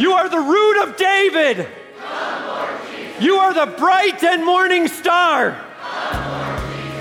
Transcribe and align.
You 0.00 0.12
are 0.12 0.30
the 0.30 0.40
root 0.40 0.82
of 0.82 0.96
David. 0.96 1.68
You 3.20 3.36
are 3.36 3.52
the 3.52 3.70
bright 3.76 4.24
and 4.24 4.42
morning 4.42 4.88
star. 4.88 5.50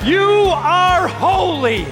You 0.03 0.19
are 0.19 1.07
holy. 1.07 1.85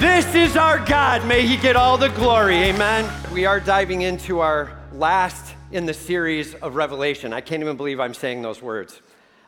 This 0.00 0.34
is 0.34 0.56
our 0.56 0.84
God. 0.84 1.24
May 1.28 1.46
He 1.46 1.56
get 1.58 1.76
all 1.76 1.96
the 1.96 2.08
glory. 2.08 2.56
Amen. 2.56 3.08
We 3.32 3.46
are 3.46 3.60
diving 3.60 4.02
into 4.02 4.40
our 4.40 4.76
last 4.92 5.54
in 5.70 5.86
the 5.86 5.94
series 5.94 6.54
of 6.56 6.74
Revelation. 6.74 7.32
I 7.32 7.40
can't 7.40 7.62
even 7.62 7.76
believe 7.76 8.00
I'm 8.00 8.14
saying 8.14 8.42
those 8.42 8.60
words. 8.60 9.00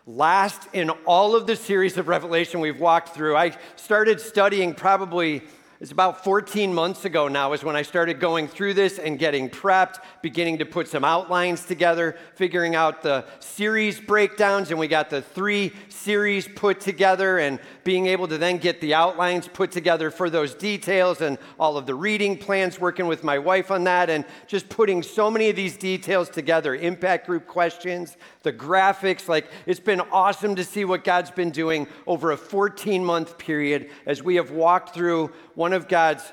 Last 0.06 0.68
in 0.74 0.90
all 1.06 1.34
of 1.34 1.48
the 1.48 1.56
series 1.56 1.96
of 1.96 2.06
Revelation 2.06 2.60
we've 2.60 2.78
walked 2.78 3.16
through. 3.16 3.36
I 3.36 3.56
started 3.74 4.20
studying 4.20 4.74
probably 4.74 5.42
it's 5.80 5.92
about 5.92 6.24
14 6.24 6.74
months 6.74 7.04
ago 7.04 7.28
now, 7.28 7.52
is 7.52 7.62
when 7.62 7.76
I 7.76 7.82
started 7.82 8.18
going 8.18 8.48
through 8.48 8.74
this 8.74 8.98
and 8.98 9.16
getting 9.16 9.48
prepped, 9.48 9.98
beginning 10.22 10.58
to 10.58 10.64
put 10.64 10.88
some 10.88 11.04
outlines 11.04 11.64
together, 11.64 12.16
figuring 12.34 12.74
out 12.74 13.02
the 13.02 13.24
series 13.38 14.00
breakdowns, 14.00 14.70
and 14.70 14.78
we 14.80 14.88
got 14.88 15.08
the 15.08 15.22
three 15.22 15.72
series 15.88 16.48
put 16.48 16.80
together, 16.80 17.38
and 17.38 17.60
being 17.88 18.04
able 18.04 18.28
to 18.28 18.36
then 18.36 18.58
get 18.58 18.82
the 18.82 18.92
outlines 18.92 19.48
put 19.48 19.72
together 19.72 20.10
for 20.10 20.28
those 20.28 20.54
details, 20.54 21.22
and 21.22 21.38
all 21.58 21.78
of 21.78 21.86
the 21.86 21.94
reading 21.94 22.36
plans, 22.36 22.78
working 22.78 23.06
with 23.06 23.24
my 23.24 23.38
wife 23.38 23.70
on 23.70 23.84
that, 23.84 24.10
and 24.10 24.26
just 24.46 24.68
putting 24.68 25.02
so 25.02 25.30
many 25.30 25.48
of 25.48 25.56
these 25.56 25.74
details 25.74 26.28
together 26.28 26.74
impact 26.74 27.24
group 27.24 27.46
questions, 27.46 28.18
the 28.42 28.52
graphics. 28.52 29.26
Like, 29.26 29.46
it's 29.64 29.80
been 29.80 30.02
awesome 30.12 30.54
to 30.56 30.64
see 30.64 30.84
what 30.84 31.02
God's 31.02 31.30
been 31.30 31.48
doing 31.48 31.86
over 32.06 32.30
a 32.30 32.36
14 32.36 33.02
month 33.02 33.38
period 33.38 33.88
as 34.04 34.22
we 34.22 34.34
have 34.34 34.50
walked 34.50 34.92
through 34.92 35.32
one 35.54 35.72
of 35.72 35.88
God's 35.88 36.30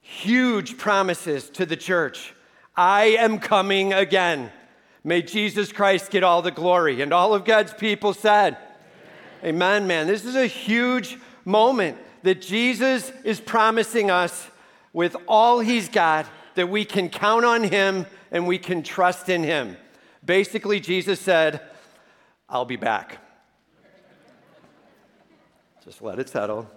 huge 0.00 0.78
promises 0.78 1.48
to 1.50 1.64
the 1.64 1.76
church 1.76 2.34
I 2.76 3.04
am 3.20 3.38
coming 3.38 3.92
again. 3.92 4.50
May 5.04 5.22
Jesus 5.22 5.70
Christ 5.70 6.10
get 6.10 6.24
all 6.24 6.42
the 6.42 6.50
glory. 6.50 7.02
And 7.02 7.12
all 7.12 7.34
of 7.34 7.44
God's 7.44 7.72
people 7.72 8.14
said, 8.14 8.56
Amen, 9.44 9.88
man. 9.88 10.06
This 10.06 10.24
is 10.24 10.36
a 10.36 10.46
huge 10.46 11.18
moment 11.44 11.98
that 12.22 12.40
Jesus 12.40 13.10
is 13.24 13.40
promising 13.40 14.10
us 14.10 14.48
with 14.92 15.16
all 15.26 15.58
he's 15.58 15.88
got 15.88 16.26
that 16.54 16.68
we 16.68 16.84
can 16.84 17.08
count 17.08 17.44
on 17.44 17.64
him 17.64 18.06
and 18.30 18.46
we 18.46 18.58
can 18.58 18.84
trust 18.84 19.28
in 19.28 19.42
him. 19.42 19.76
Basically, 20.24 20.78
Jesus 20.78 21.18
said, 21.18 21.60
I'll 22.48 22.64
be 22.64 22.76
back. 22.76 23.18
Just 25.84 26.02
let 26.02 26.20
it 26.20 26.28
settle. 26.28 26.70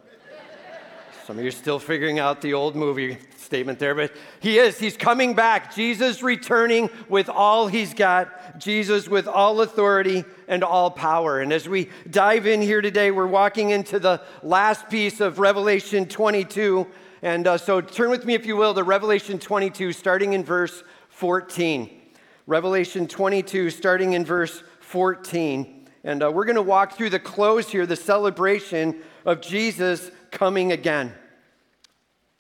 Some 1.28 1.38
of 1.38 1.44
you 1.44 1.50
are 1.50 1.52
still 1.52 1.78
figuring 1.78 2.18
out 2.18 2.42
the 2.42 2.54
old 2.54 2.76
movie 2.76 3.18
statement 3.46 3.80
there, 3.80 3.96
but 3.96 4.12
he 4.40 4.58
is. 4.58 4.78
He's 4.78 4.98
coming 4.98 5.36
back. 5.36 5.74
Jesus 5.74 6.22
returning 6.22 6.90
with 7.08 7.30
all 7.30 7.68
he's 7.68 7.94
got. 7.94 8.60
Jesus 8.60 9.08
with 9.08 9.28
all 9.28 9.62
authority 9.62 10.26
and 10.48 10.64
all 10.64 10.92
power. 10.92 11.40
And 11.40 11.54
as 11.54 11.70
we 11.70 11.90
dive 12.10 12.48
in 12.48 12.62
here 12.62 12.82
today, 12.82 13.12
we're 13.12 13.28
walking 13.28 13.70
into 13.70 14.00
the 14.00 14.22
last 14.44 14.90
piece 14.90 15.22
of 15.22 15.40
Revelation 15.40 16.08
22. 16.08 16.88
And 17.22 17.48
uh, 17.48 17.58
so 17.58 17.80
turn 17.82 18.10
with 18.10 18.26
me, 18.26 18.34
if 18.34 18.46
you 18.46 18.58
will, 18.58 18.74
to 18.74 18.84
Revelation 18.84 19.40
22, 19.40 19.94
starting 19.94 20.34
in 20.34 20.44
verse 20.44 20.84
14. 21.10 22.02
Revelation 22.48 23.08
22, 23.08 23.70
starting 23.70 24.14
in 24.14 24.26
verse 24.26 24.64
14. 24.82 25.88
And 26.04 26.22
uh, 26.22 26.32
we're 26.32 26.46
going 26.46 26.56
to 26.56 26.62
walk 26.62 26.94
through 26.94 27.10
the 27.10 27.20
close 27.20 27.70
here, 27.70 27.86
the 27.86 27.96
celebration 27.96 29.02
of 29.26 29.42
Jesus 29.42 30.12
coming 30.30 30.72
again. 30.72 31.14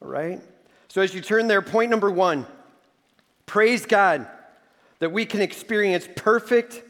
All 0.02 0.08
right? 0.08 0.40
So 0.96 1.02
as 1.02 1.14
you 1.14 1.20
turn 1.20 1.48
there, 1.48 1.62
point 1.62 1.92
number 1.92 2.10
one 2.10 2.46
praise 3.46 3.86
God 3.86 4.30
that 5.00 5.12
we 5.12 5.26
can 5.26 5.42
experience 5.42 6.08
perfect, 6.16 6.84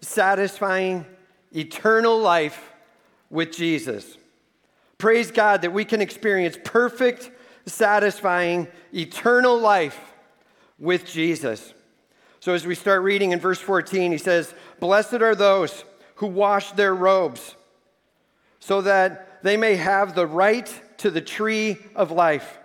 satisfying, 0.00 1.06
eternal 1.54 2.18
life 2.18 2.72
with 3.30 3.52
Jesus. 3.52 4.18
Praise 4.98 5.30
God 5.30 5.62
that 5.62 5.72
we 5.72 5.84
can 5.84 6.00
experience 6.00 6.58
perfect, 6.64 7.30
satisfying, 7.64 8.66
eternal 8.92 9.56
life 9.56 10.00
with 10.80 11.06
Jesus. 11.06 11.74
So, 12.40 12.54
as 12.54 12.66
we 12.66 12.74
start 12.74 13.02
reading 13.02 13.30
in 13.30 13.38
verse 13.38 13.60
14, 13.60 14.10
he 14.10 14.18
says, 14.18 14.52
Blessed 14.80 15.22
are 15.22 15.36
those 15.36 15.84
who 16.16 16.26
wash 16.26 16.72
their 16.72 16.92
robes, 16.92 17.54
so 18.58 18.80
that 18.80 19.44
they 19.44 19.56
may 19.56 19.76
have 19.76 20.16
the 20.16 20.26
right 20.26 20.68
to 20.98 21.08
the 21.08 21.20
tree 21.20 21.76
of 21.94 22.10
life, 22.10 22.58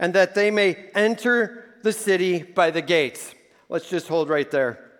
and 0.00 0.14
that 0.14 0.34
they 0.34 0.50
may 0.50 0.74
enter 0.94 1.76
the 1.82 1.92
city 1.92 2.42
by 2.42 2.72
the 2.72 2.82
gates. 2.82 3.34
Let's 3.68 3.88
just 3.88 4.08
hold 4.08 4.28
right 4.28 4.50
there. 4.50 4.90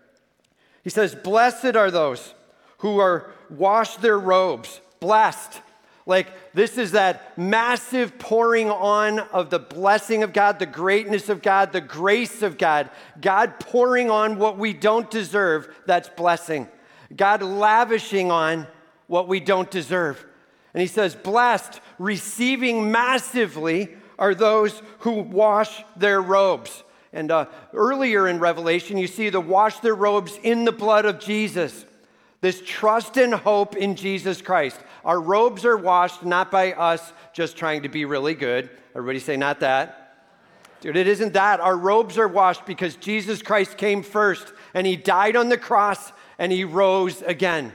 He 0.85 0.91
says, 0.91 1.15
Blessed 1.15 1.75
are 1.75 1.91
those 1.91 2.35
who 2.79 2.99
are 2.99 3.33
washed 3.49 4.03
their 4.03 4.19
robes. 4.19 4.81
Blessed. 5.01 5.61
Like, 6.07 6.29
this 6.55 6.79
is 6.79 6.93
that 6.93 7.37
massive 7.39 8.19
pouring 8.19 8.71
on 8.71 9.21
of 9.21 9.51
the 9.51 9.59
blessing 9.59 10.23
of 10.23 10.33
God, 10.33 10.59
the 10.59 10.67
greatness 10.67 11.29
of 11.29 11.43
God, 11.43 11.73
the 11.73 11.81
grace 11.81 12.43
of 12.43 12.59
God. 12.59 12.91
God 13.21 13.59
pouring 13.61 14.11
on 14.11 14.39
what 14.39 14.59
we 14.59 14.73
don't 14.73 15.11
deserve, 15.11 15.75
that's 15.87 16.09
blessing. 16.09 16.69
God 17.15 17.43
lavishing 17.43 18.31
on 18.31 18.67
what 19.07 19.29
we 19.29 19.41
don't 19.41 19.71
deserve. 19.71 20.25
And 20.75 20.81
he 20.81 20.87
says, 20.87 21.15
Blessed, 21.15 21.81
receiving 21.99 22.91
massively, 22.91 23.97
are 24.21 24.35
those 24.35 24.81
who 25.01 25.23
wash 25.23 25.83
their 25.97 26.23
robes. 26.23 26.85
And 27.13 27.33
uh, 27.33 27.47
earlier 27.73 28.29
in 28.29 28.39
Revelation, 28.39 28.99
you 28.99 29.09
see 29.09 29.31
the 29.31 29.41
wash 29.41 29.81
their 29.81 29.97
robes 29.97 30.39
in 30.43 30.65
the 30.65 30.73
blood 30.73 31.07
of 31.07 31.19
Jesus. 31.19 31.87
This 32.41 32.63
trust 32.65 33.17
and 33.17 33.35
hope 33.35 33.77
in 33.77 33.97
Jesus 33.97 34.41
Christ. 34.41 34.79
Our 35.05 35.21
robes 35.21 35.65
are 35.65 35.77
washed 35.77 36.25
not 36.25 36.51
by 36.51 36.73
us 36.73 37.13
just 37.33 37.57
trying 37.57 37.83
to 37.83 37.89
be 37.89 38.05
really 38.05 38.35
good. 38.35 38.71
Everybody 38.95 39.19
say, 39.19 39.37
not 39.37 39.61
that. 39.61 39.97
Dude, 40.81 40.97
it 40.97 41.09
isn't 41.09 41.33
that. 41.35 41.61
Our 41.61 41.77
robes 41.77 42.17
are 42.17 42.29
washed 42.29 42.65
because 42.65 42.97
Jesus 42.97 43.43
Christ 43.43 43.77
came 43.77 44.03
first 44.03 44.53
and 44.73 44.87
he 44.87 44.97
died 44.97 45.37
on 45.37 45.49
the 45.49 45.59
cross 45.59 46.13
and 46.39 46.53
he 46.53 46.65
rose 46.65 47.21
again. 47.23 47.75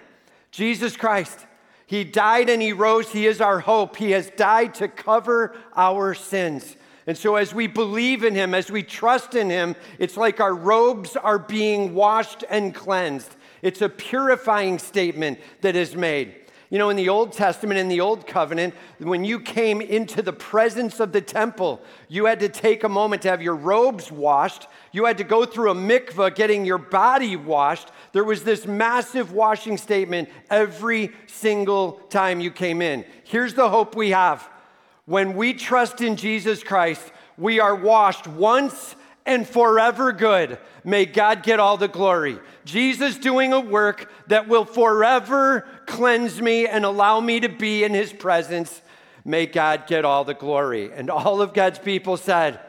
Jesus 0.49 0.95
Christ, 0.95 1.45
he 1.87 2.03
died 2.03 2.49
and 2.49 2.61
he 2.61 2.73
rose. 2.73 3.11
He 3.11 3.27
is 3.27 3.41
our 3.41 3.59
hope. 3.59 3.95
He 3.97 4.11
has 4.11 4.29
died 4.31 4.73
to 4.75 4.87
cover 4.87 5.55
our 5.75 6.13
sins. 6.13 6.75
And 7.07 7.15
so, 7.15 7.35
as 7.35 7.53
we 7.53 7.67
believe 7.67 8.23
in 8.23 8.33
him, 8.33 8.55
as 8.55 8.71
we 8.71 8.81
trust 8.81 9.35
in 9.35 9.49
him, 9.49 9.75
it's 9.99 10.17
like 10.17 10.39
our 10.39 10.55
robes 10.55 11.15
are 11.15 11.37
being 11.37 11.93
washed 11.93 12.43
and 12.49 12.73
cleansed. 12.73 13.35
It's 13.61 13.81
a 13.81 13.89
purifying 13.89 14.79
statement 14.79 15.39
that 15.61 15.75
is 15.75 15.95
made. 15.95 16.35
You 16.71 16.79
know, 16.79 16.89
in 16.89 16.97
the 16.97 17.09
Old 17.09 17.31
Testament, 17.31 17.79
in 17.79 17.89
the 17.89 18.01
Old 18.01 18.25
Covenant, 18.25 18.73
when 18.97 19.23
you 19.23 19.39
came 19.39 19.81
into 19.81 20.23
the 20.23 20.33
presence 20.33 20.99
of 20.99 21.11
the 21.11 21.21
temple, 21.21 21.79
you 22.09 22.25
had 22.25 22.39
to 22.39 22.49
take 22.49 22.83
a 22.83 22.89
moment 22.89 23.21
to 23.21 23.29
have 23.29 23.41
your 23.41 23.55
robes 23.55 24.11
washed. 24.11 24.67
You 24.91 25.05
had 25.05 25.19
to 25.19 25.23
go 25.23 25.45
through 25.45 25.71
a 25.71 25.75
mikvah 25.75 26.33
getting 26.33 26.65
your 26.65 26.79
body 26.79 27.35
washed. 27.35 27.91
There 28.15 28.23
was 28.23 28.45
this 28.45 28.65
massive 28.65 29.33
washing 29.33 29.75
statement 29.75 30.29
every 30.49 31.11
single 31.27 31.99
time 32.09 32.39
you 32.39 32.49
came 32.49 32.81
in. 32.81 33.03
Here's 33.25 33.55
the 33.55 33.69
hope 33.69 33.93
we 33.93 34.11
have 34.11 34.47
when 35.03 35.35
we 35.35 35.53
trust 35.53 35.99
in 35.99 36.15
Jesus 36.15 36.63
Christ, 36.63 37.11
we 37.37 37.59
are 37.59 37.75
washed 37.75 38.25
once 38.25 38.95
and 39.25 39.45
forever 39.45 40.13
good. 40.13 40.57
May 40.85 41.05
God 41.05 41.43
get 41.43 41.59
all 41.59 41.75
the 41.75 41.89
glory. 41.89 42.39
Jesus 42.63 43.17
doing 43.17 43.51
a 43.51 43.59
work 43.59 44.09
that 44.27 44.47
will 44.47 44.63
forever 44.63 45.67
cleanse 45.85 46.41
me 46.41 46.67
and 46.67 46.85
allow 46.85 47.19
me 47.19 47.41
to 47.41 47.49
be 47.49 47.83
in 47.83 47.93
his 47.93 48.13
presence. 48.13 48.81
May 49.25 49.45
God 49.45 49.87
get 49.87 50.05
all 50.05 50.23
the 50.23 50.33
glory. 50.33 50.89
And 50.93 51.09
all 51.09 51.41
of 51.41 51.53
God's 51.53 51.79
people 51.79 52.15
said, 52.15 52.61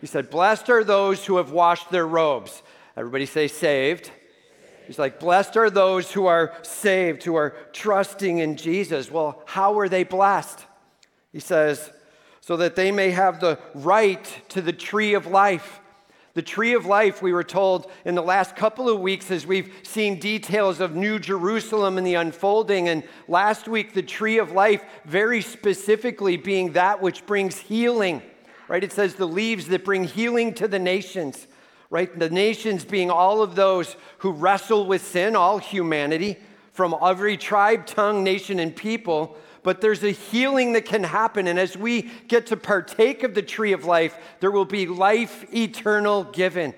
He 0.00 0.06
said, 0.06 0.30
Blessed 0.30 0.70
are 0.70 0.84
those 0.84 1.26
who 1.26 1.36
have 1.36 1.52
washed 1.52 1.90
their 1.90 2.06
robes. 2.06 2.62
Everybody 2.96 3.26
say, 3.26 3.46
saved. 3.46 4.10
He's 4.90 4.98
like, 4.98 5.20
Blessed 5.20 5.56
are 5.56 5.70
those 5.70 6.10
who 6.10 6.26
are 6.26 6.52
saved, 6.62 7.22
who 7.22 7.36
are 7.36 7.54
trusting 7.72 8.38
in 8.38 8.56
Jesus. 8.56 9.08
Well, 9.08 9.40
how 9.46 9.78
are 9.78 9.88
they 9.88 10.02
blessed? 10.02 10.66
He 11.30 11.38
says, 11.38 11.92
so 12.40 12.56
that 12.56 12.74
they 12.74 12.90
may 12.90 13.10
have 13.10 13.38
the 13.38 13.60
right 13.72 14.24
to 14.48 14.60
the 14.60 14.72
tree 14.72 15.14
of 15.14 15.28
life. 15.28 15.78
The 16.34 16.42
tree 16.42 16.74
of 16.74 16.86
life, 16.86 17.22
we 17.22 17.32
were 17.32 17.44
told 17.44 17.88
in 18.04 18.16
the 18.16 18.22
last 18.22 18.56
couple 18.56 18.88
of 18.88 18.98
weeks 18.98 19.30
as 19.30 19.46
we've 19.46 19.72
seen 19.84 20.18
details 20.18 20.80
of 20.80 20.96
New 20.96 21.20
Jerusalem 21.20 21.96
and 21.96 22.04
the 22.04 22.14
unfolding. 22.14 22.88
And 22.88 23.04
last 23.28 23.68
week, 23.68 23.94
the 23.94 24.02
tree 24.02 24.38
of 24.38 24.50
life, 24.50 24.82
very 25.04 25.40
specifically 25.40 26.36
being 26.36 26.72
that 26.72 27.00
which 27.00 27.24
brings 27.26 27.58
healing, 27.58 28.22
right? 28.66 28.82
It 28.82 28.90
says 28.90 29.14
the 29.14 29.28
leaves 29.28 29.68
that 29.68 29.84
bring 29.84 30.02
healing 30.02 30.52
to 30.54 30.66
the 30.66 30.80
nations, 30.80 31.46
right? 31.90 32.16
The 32.16 32.30
nations 32.30 32.84
being 32.84 33.10
all 33.10 33.42
of 33.42 33.56
those 33.56 33.96
who 34.18 34.30
wrestle 34.30 34.86
with 34.86 35.04
sin, 35.04 35.36
all 35.36 35.58
humanity, 35.58 36.38
from 36.72 36.94
every 37.02 37.36
tribe, 37.36 37.84
tongue, 37.84 38.24
nation, 38.24 38.58
and 38.60 38.74
people. 38.74 39.36
but 39.62 39.82
there's 39.82 40.02
a 40.02 40.10
healing 40.10 40.72
that 40.72 40.86
can 40.86 41.04
happen. 41.04 41.46
And 41.46 41.58
as 41.58 41.76
we 41.76 42.10
get 42.28 42.46
to 42.46 42.56
partake 42.56 43.22
of 43.22 43.34
the 43.34 43.42
tree 43.42 43.74
of 43.74 43.84
life, 43.84 44.16
there 44.40 44.50
will 44.50 44.64
be 44.64 44.86
life 44.86 45.44
eternal 45.52 46.24
given. 46.24 46.72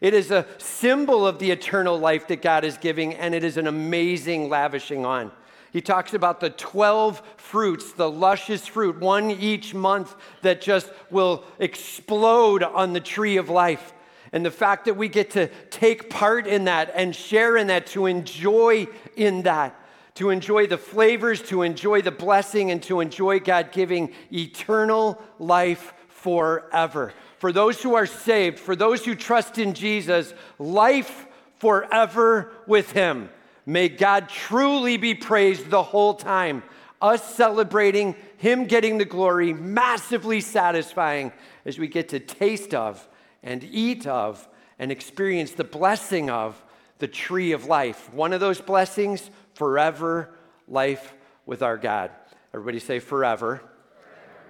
It 0.00 0.14
is 0.14 0.32
a 0.32 0.44
symbol 0.58 1.26
of 1.26 1.38
the 1.38 1.50
eternal 1.50 1.96
life 1.96 2.26
that 2.28 2.42
God 2.42 2.64
is 2.64 2.76
giving, 2.76 3.14
and 3.14 3.34
it 3.34 3.44
is 3.44 3.56
an 3.56 3.68
amazing 3.68 4.48
lavishing 4.48 5.06
on. 5.06 5.30
He 5.72 5.80
talks 5.80 6.12
about 6.12 6.40
the 6.40 6.50
12 6.50 7.22
fruits, 7.36 7.92
the 7.92 8.10
luscious 8.10 8.66
fruit, 8.66 9.00
one 9.00 9.30
each 9.30 9.72
month 9.74 10.14
that 10.42 10.60
just 10.60 10.90
will 11.10 11.44
explode 11.58 12.62
on 12.62 12.92
the 12.92 13.00
tree 13.00 13.38
of 13.38 13.48
life. 13.48 13.93
And 14.34 14.44
the 14.44 14.50
fact 14.50 14.86
that 14.86 14.96
we 14.96 15.08
get 15.08 15.30
to 15.30 15.46
take 15.70 16.10
part 16.10 16.48
in 16.48 16.64
that 16.64 16.90
and 16.96 17.14
share 17.14 17.56
in 17.56 17.68
that, 17.68 17.86
to 17.88 18.06
enjoy 18.06 18.88
in 19.14 19.42
that, 19.42 19.80
to 20.16 20.30
enjoy 20.30 20.66
the 20.66 20.76
flavors, 20.76 21.40
to 21.42 21.62
enjoy 21.62 22.02
the 22.02 22.10
blessing, 22.10 22.72
and 22.72 22.82
to 22.82 22.98
enjoy 22.98 23.38
God 23.38 23.70
giving 23.70 24.12
eternal 24.32 25.22
life 25.38 25.94
forever. 26.08 27.14
For 27.38 27.52
those 27.52 27.80
who 27.80 27.94
are 27.94 28.06
saved, 28.06 28.58
for 28.58 28.74
those 28.74 29.04
who 29.04 29.14
trust 29.14 29.58
in 29.58 29.72
Jesus, 29.72 30.34
life 30.58 31.26
forever 31.58 32.50
with 32.66 32.90
Him. 32.90 33.30
May 33.66 33.88
God 33.88 34.28
truly 34.28 34.96
be 34.96 35.14
praised 35.14 35.70
the 35.70 35.84
whole 35.84 36.14
time. 36.14 36.64
Us 37.00 37.36
celebrating, 37.36 38.16
Him 38.38 38.64
getting 38.64 38.98
the 38.98 39.04
glory, 39.04 39.52
massively 39.52 40.40
satisfying 40.40 41.30
as 41.64 41.78
we 41.78 41.86
get 41.86 42.08
to 42.08 42.18
taste 42.18 42.74
of 42.74 43.08
and 43.44 43.62
eat 43.62 44.06
of 44.08 44.48
and 44.80 44.90
experience 44.90 45.52
the 45.52 45.62
blessing 45.62 46.28
of 46.30 46.60
the 46.98 47.06
tree 47.06 47.52
of 47.52 47.66
life. 47.66 48.12
One 48.12 48.32
of 48.32 48.40
those 48.40 48.60
blessings, 48.60 49.30
forever 49.54 50.34
life 50.66 51.14
with 51.46 51.62
our 51.62 51.76
God. 51.76 52.10
Everybody 52.52 52.80
say 52.80 52.98
forever. 52.98 53.62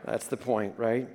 That's 0.06 0.28
the 0.28 0.38
point, 0.38 0.74
right? 0.78 1.08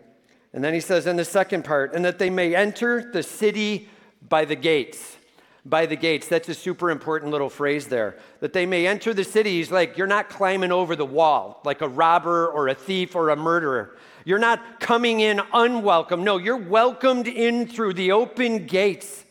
And 0.53 0.63
then 0.63 0.75
he 0.75 0.79
says 0.79 1.07
in 1.07 1.15
the 1.15 1.25
second 1.25 1.63
part, 1.63 1.95
and 1.95 2.05
that 2.05 2.19
they 2.19 2.29
may 2.29 2.55
enter 2.55 3.11
the 3.11 3.23
city 3.23 3.89
by 4.21 4.45
the 4.45 4.55
gates 4.55 5.17
by 5.65 5.85
the 5.85 5.95
gates. 5.95 6.27
That's 6.27 6.49
a 6.49 6.53
super 6.53 6.89
important 6.89 7.31
little 7.31 7.49
phrase 7.49 7.87
there. 7.87 8.17
That 8.39 8.53
they 8.53 8.65
may 8.65 8.87
enter 8.87 9.13
the 9.13 9.23
city. 9.23 9.57
He's 9.57 9.71
like, 9.71 9.97
you're 9.97 10.07
not 10.07 10.29
climbing 10.29 10.71
over 10.71 10.95
the 10.95 11.05
wall 11.05 11.61
like 11.65 11.81
a 11.81 11.87
robber 11.87 12.47
or 12.47 12.67
a 12.67 12.75
thief 12.75 13.15
or 13.15 13.29
a 13.29 13.35
murderer. 13.35 13.97
You're 14.25 14.39
not 14.39 14.79
coming 14.79 15.19
in 15.19 15.41
unwelcome. 15.53 16.23
No, 16.23 16.37
you're 16.37 16.57
welcomed 16.57 17.27
in 17.27 17.67
through 17.67 17.93
the 17.93 18.11
open 18.11 18.65
gates. 18.65 19.25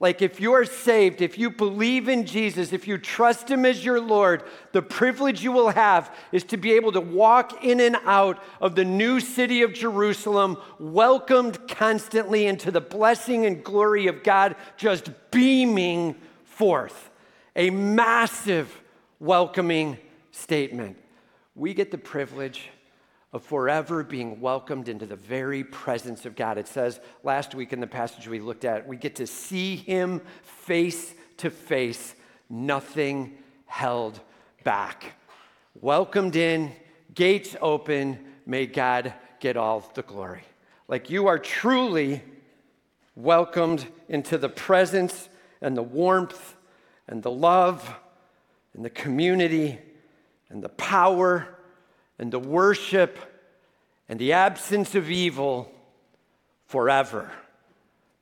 Like, 0.00 0.22
if 0.22 0.40
you 0.40 0.54
are 0.54 0.64
saved, 0.64 1.20
if 1.20 1.36
you 1.36 1.50
believe 1.50 2.08
in 2.08 2.24
Jesus, 2.24 2.72
if 2.72 2.88
you 2.88 2.96
trust 2.96 3.50
Him 3.50 3.66
as 3.66 3.84
your 3.84 4.00
Lord, 4.00 4.42
the 4.72 4.80
privilege 4.80 5.44
you 5.44 5.52
will 5.52 5.68
have 5.68 6.14
is 6.32 6.42
to 6.44 6.56
be 6.56 6.72
able 6.72 6.92
to 6.92 7.02
walk 7.02 7.62
in 7.62 7.80
and 7.80 7.96
out 8.06 8.42
of 8.62 8.74
the 8.74 8.84
new 8.84 9.20
city 9.20 9.60
of 9.60 9.74
Jerusalem, 9.74 10.56
welcomed 10.78 11.68
constantly 11.68 12.46
into 12.46 12.70
the 12.70 12.80
blessing 12.80 13.44
and 13.44 13.62
glory 13.62 14.06
of 14.06 14.22
God, 14.22 14.56
just 14.78 15.10
beaming 15.30 16.14
forth. 16.44 17.10
A 17.54 17.68
massive 17.68 18.80
welcoming 19.18 19.98
statement. 20.30 20.96
We 21.54 21.74
get 21.74 21.90
the 21.90 21.98
privilege 21.98 22.70
of 23.32 23.44
forever 23.44 24.02
being 24.02 24.40
welcomed 24.40 24.88
into 24.88 25.06
the 25.06 25.16
very 25.16 25.62
presence 25.62 26.26
of 26.26 26.34
God. 26.34 26.58
It 26.58 26.66
says 26.66 27.00
last 27.22 27.54
week 27.54 27.72
in 27.72 27.80
the 27.80 27.86
passage 27.86 28.26
we 28.26 28.40
looked 28.40 28.64
at, 28.64 28.88
we 28.88 28.96
get 28.96 29.16
to 29.16 29.26
see 29.26 29.76
Him 29.76 30.20
face 30.42 31.14
to 31.38 31.50
face, 31.50 32.14
nothing 32.48 33.38
held 33.66 34.20
back. 34.64 35.14
Welcomed 35.80 36.34
in, 36.34 36.72
gates 37.14 37.54
open, 37.60 38.18
may 38.46 38.66
God 38.66 39.14
get 39.38 39.56
all 39.56 39.88
the 39.94 40.02
glory. 40.02 40.42
Like 40.88 41.08
you 41.08 41.28
are 41.28 41.38
truly 41.38 42.22
welcomed 43.14 43.86
into 44.08 44.38
the 44.38 44.48
presence 44.48 45.28
and 45.60 45.76
the 45.76 45.82
warmth 45.82 46.56
and 47.06 47.22
the 47.22 47.30
love 47.30 47.94
and 48.74 48.84
the 48.84 48.90
community 48.90 49.78
and 50.48 50.62
the 50.62 50.68
power 50.68 51.56
and 52.20 52.30
the 52.30 52.38
worship 52.38 53.18
and 54.06 54.20
the 54.20 54.34
absence 54.34 54.94
of 54.94 55.10
evil 55.10 55.72
forever. 56.66 57.30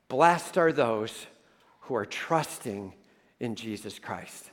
Blessed 0.07 0.57
are 0.57 0.71
those 0.71 1.27
who 1.81 1.95
are 1.95 2.05
trusting 2.05 2.93
in 3.41 3.55
Jesus 3.55 3.99
Christ. 3.99 4.51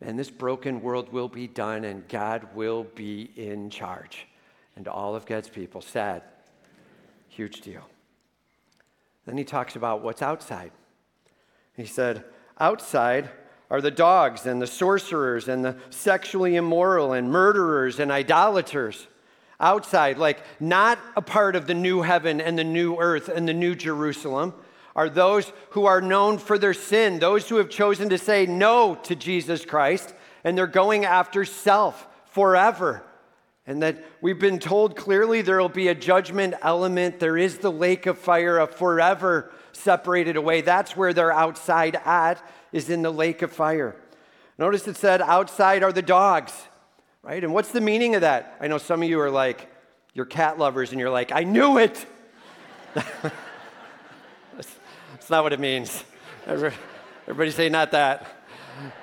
And 0.00 0.16
this 0.16 0.30
broken 0.30 0.80
world 0.82 1.12
will 1.12 1.28
be 1.28 1.48
done, 1.48 1.84
and 1.84 2.06
God 2.06 2.54
will 2.54 2.84
be 2.94 3.32
in 3.34 3.70
charge. 3.70 4.28
And 4.76 4.86
all 4.86 5.16
of 5.16 5.26
God's 5.26 5.48
people 5.48 5.80
said, 5.80 6.22
huge 7.28 7.62
deal. 7.62 7.82
Then 9.24 9.36
he 9.36 9.44
talks 9.44 9.74
about 9.74 10.02
what's 10.02 10.22
outside. 10.22 10.70
He 11.76 11.86
said, 11.86 12.24
Outside 12.60 13.30
are 13.70 13.80
the 13.80 13.90
dogs 13.90 14.46
and 14.46 14.62
the 14.62 14.66
sorcerers 14.66 15.48
and 15.48 15.64
the 15.64 15.76
sexually 15.90 16.56
immoral 16.56 17.12
and 17.12 17.30
murderers 17.30 17.98
and 17.98 18.12
idolaters. 18.12 19.08
Outside, 19.58 20.18
like 20.18 20.40
not 20.60 20.98
a 21.16 21.22
part 21.22 21.56
of 21.56 21.66
the 21.66 21.74
new 21.74 22.02
heaven 22.02 22.40
and 22.40 22.58
the 22.58 22.64
new 22.64 22.98
earth 22.98 23.28
and 23.28 23.48
the 23.48 23.54
new 23.54 23.74
Jerusalem, 23.74 24.54
are 24.94 25.08
those 25.08 25.52
who 25.70 25.86
are 25.86 26.00
known 26.00 26.38
for 26.38 26.58
their 26.58 26.74
sin, 26.74 27.18
those 27.18 27.48
who 27.48 27.56
have 27.56 27.68
chosen 27.68 28.08
to 28.10 28.18
say 28.18 28.46
no 28.46 28.94
to 28.94 29.14
Jesus 29.14 29.64
Christ, 29.64 30.14
and 30.44 30.56
they're 30.56 30.66
going 30.66 31.04
after 31.04 31.44
self 31.44 32.06
forever. 32.26 33.02
And 33.66 33.82
that 33.82 34.04
we've 34.20 34.38
been 34.38 34.58
told 34.58 34.96
clearly 34.96 35.42
there 35.42 35.60
will 35.60 35.68
be 35.68 35.88
a 35.88 35.94
judgment 35.94 36.54
element. 36.62 37.18
There 37.18 37.36
is 37.36 37.58
the 37.58 37.72
lake 37.72 38.06
of 38.06 38.16
fire, 38.16 38.58
a 38.58 38.66
forever 38.66 39.52
separated 39.76 40.36
away. 40.36 40.60
That's 40.60 40.96
where 40.96 41.12
they're 41.12 41.32
outside 41.32 42.00
at 42.04 42.42
is 42.72 42.90
in 42.90 43.02
the 43.02 43.10
lake 43.10 43.42
of 43.42 43.52
fire. 43.52 43.96
Notice 44.58 44.88
it 44.88 44.96
said, 44.96 45.20
outside 45.20 45.82
are 45.82 45.92
the 45.92 46.02
dogs, 46.02 46.52
right? 47.22 47.42
And 47.42 47.52
what's 47.52 47.72
the 47.72 47.80
meaning 47.80 48.14
of 48.14 48.22
that? 48.22 48.56
I 48.60 48.68
know 48.68 48.78
some 48.78 49.02
of 49.02 49.08
you 49.08 49.20
are 49.20 49.30
like, 49.30 49.70
you're 50.14 50.24
cat 50.24 50.58
lovers, 50.58 50.92
and 50.92 51.00
you're 51.00 51.10
like, 51.10 51.30
I 51.30 51.44
knew 51.44 51.78
it. 51.78 52.06
that's, 52.94 54.76
that's 55.12 55.30
not 55.30 55.42
what 55.44 55.52
it 55.52 55.60
means. 55.60 56.04
Everybody 56.46 57.50
say, 57.50 57.68
not 57.68 57.90
that. 57.90 58.35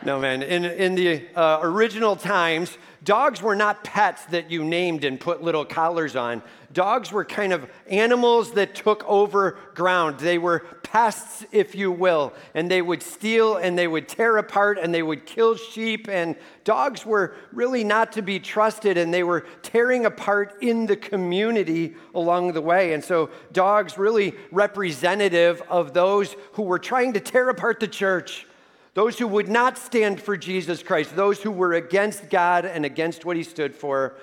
No, 0.06 0.20
man. 0.20 0.44
In, 0.44 0.66
in 0.66 0.96
the 0.96 1.24
uh, 1.36 1.60
original 1.62 2.16
times, 2.16 2.78
dogs 3.04 3.42
were 3.42 3.56
not 3.56 3.84
pets 3.84 4.26
that 4.26 4.52
you 4.52 4.64
named 4.64 5.04
and 5.04 5.20
put 5.20 5.42
little 5.42 5.66
collars 5.66 6.16
on. 6.16 6.42
Dogs 6.74 7.12
were 7.12 7.24
kind 7.24 7.54
of 7.54 7.70
animals 7.88 8.54
that 8.54 8.76
took 8.76 9.08
over 9.08 9.58
ground. 9.76 10.20
They 10.20 10.38
were 10.38 10.60
pests, 10.82 11.46
if 11.52 11.76
you 11.76 11.92
will, 11.92 12.34
and 12.54 12.70
they 12.70 12.82
would 12.82 13.04
steal 13.04 13.58
and 13.58 13.78
they 13.78 13.88
would 13.88 14.08
tear 14.08 14.38
apart 14.38 14.80
and 14.80 14.94
they 14.94 15.04
would 15.04 15.26
kill 15.26 15.56
sheep. 15.56 16.08
And 16.10 16.36
dogs 16.64 17.06
were 17.06 17.36
really 17.52 17.84
not 17.84 18.12
to 18.14 18.22
be 18.22 18.40
trusted 18.40 18.98
and 18.98 19.14
they 19.14 19.24
were 19.24 19.46
tearing 19.62 20.06
apart 20.06 20.58
in 20.62 20.86
the 20.86 20.98
community 20.98 21.96
along 22.16 22.54
the 22.54 22.62
way. 22.62 22.94
And 22.94 23.04
so, 23.04 23.30
dogs 23.52 23.98
really 23.98 24.34
representative 24.52 25.62
of 25.70 25.94
those 25.94 26.36
who 26.54 26.64
were 26.64 26.80
trying 26.80 27.14
to 27.14 27.20
tear 27.20 27.50
apart 27.50 27.80
the 27.80 27.88
church 27.88 28.48
those 28.94 29.18
who 29.18 29.28
would 29.28 29.50
not 29.50 29.78
stand 29.78 30.22
for 30.22 30.38
Jesus 30.38 30.84
Christ, 30.84 31.16
those 31.16 31.42
who 31.42 31.52
were 31.52 31.74
against 31.74 32.30
God 32.30 32.66
and 32.66 32.86
against 32.86 33.26
what 33.26 33.36
he 33.36 33.44
stood 33.44 33.76
for, 33.76 34.16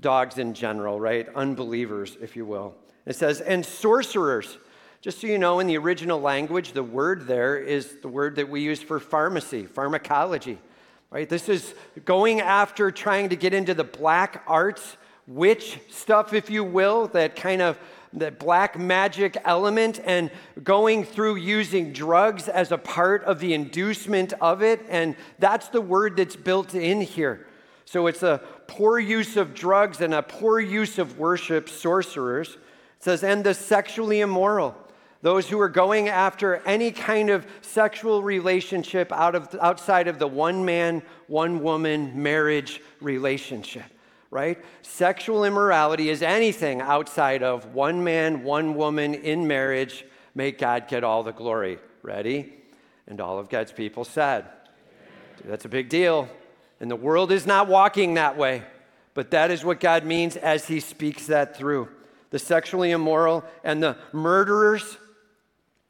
dogs 0.00 0.38
in 0.38 0.54
general, 0.54 0.98
right? 0.98 1.28
Unbelievers, 1.34 2.16
if 2.20 2.34
you 2.36 2.44
will. 2.44 2.74
It 3.06 3.16
says, 3.16 3.40
and 3.40 3.64
sorcerers. 3.64 4.58
Just 5.00 5.20
so 5.20 5.26
you 5.26 5.38
know, 5.38 5.60
in 5.60 5.66
the 5.66 5.78
original 5.78 6.20
language, 6.20 6.72
the 6.72 6.82
word 6.82 7.26
there 7.26 7.56
is 7.56 7.96
the 8.02 8.08
word 8.08 8.36
that 8.36 8.48
we 8.48 8.60
use 8.60 8.82
for 8.82 9.00
pharmacy, 9.00 9.64
pharmacology, 9.64 10.58
right? 11.10 11.28
This 11.28 11.48
is 11.48 11.74
going 12.04 12.40
after 12.40 12.90
trying 12.90 13.30
to 13.30 13.36
get 13.36 13.54
into 13.54 13.72
the 13.72 13.84
black 13.84 14.42
arts, 14.46 14.96
witch 15.26 15.78
stuff, 15.88 16.34
if 16.34 16.50
you 16.50 16.64
will, 16.64 17.06
that 17.08 17.36
kind 17.36 17.62
of 17.62 17.78
the 18.12 18.30
black 18.30 18.78
magic 18.78 19.36
element 19.44 20.00
and 20.04 20.30
going 20.64 21.04
through 21.04 21.36
using 21.36 21.92
drugs 21.92 22.48
as 22.48 22.72
a 22.72 22.78
part 22.78 23.22
of 23.24 23.38
the 23.38 23.54
inducement 23.54 24.32
of 24.40 24.62
it. 24.62 24.84
And 24.88 25.14
that's 25.38 25.68
the 25.68 25.80
word 25.80 26.16
that's 26.16 26.36
built 26.36 26.74
in 26.74 27.00
here. 27.00 27.46
So 27.84 28.06
it's 28.06 28.22
a 28.22 28.40
poor 28.66 28.98
use 28.98 29.36
of 29.36 29.54
drugs 29.54 30.00
and 30.00 30.14
a 30.14 30.22
poor 30.22 30.60
use 30.60 30.98
of 30.98 31.18
worship, 31.18 31.68
sorcerers. 31.68 32.50
It 32.50 33.04
says, 33.04 33.22
and 33.22 33.44
the 33.44 33.54
sexually 33.54 34.20
immoral. 34.20 34.76
Those 35.22 35.48
who 35.48 35.60
are 35.60 35.68
going 35.68 36.08
after 36.08 36.56
any 36.66 36.92
kind 36.92 37.30
of 37.30 37.46
sexual 37.60 38.22
relationship 38.22 39.12
out 39.12 39.34
of, 39.34 39.54
outside 39.60 40.08
of 40.08 40.18
the 40.18 40.26
one 40.26 40.64
man, 40.64 41.02
one 41.26 41.62
woman 41.62 42.22
marriage 42.22 42.80
relationship 43.00 43.84
right? 44.30 44.58
Sexual 44.82 45.44
immorality 45.44 46.08
is 46.08 46.22
anything 46.22 46.80
outside 46.80 47.42
of 47.42 47.74
one 47.74 48.04
man, 48.04 48.44
one 48.44 48.74
woman 48.74 49.14
in 49.14 49.46
marriage. 49.46 50.04
May 50.34 50.52
God 50.52 50.88
get 50.88 51.04
all 51.04 51.22
the 51.22 51.32
glory. 51.32 51.78
Ready? 52.02 52.54
And 53.06 53.20
all 53.20 53.38
of 53.38 53.48
God's 53.48 53.72
people 53.72 54.04
said, 54.04 54.46
Dude, 55.36 55.50
That's 55.50 55.64
a 55.64 55.68
big 55.68 55.88
deal. 55.88 56.28
And 56.78 56.90
the 56.90 56.96
world 56.96 57.32
is 57.32 57.46
not 57.46 57.68
walking 57.68 58.14
that 58.14 58.38
way. 58.38 58.62
But 59.12 59.32
that 59.32 59.50
is 59.50 59.64
what 59.64 59.80
God 59.80 60.04
means 60.04 60.36
as 60.36 60.66
He 60.66 60.80
speaks 60.80 61.26
that 61.26 61.56
through. 61.56 61.88
The 62.30 62.38
sexually 62.38 62.92
immoral 62.92 63.44
and 63.64 63.82
the 63.82 63.96
murderers 64.12 64.96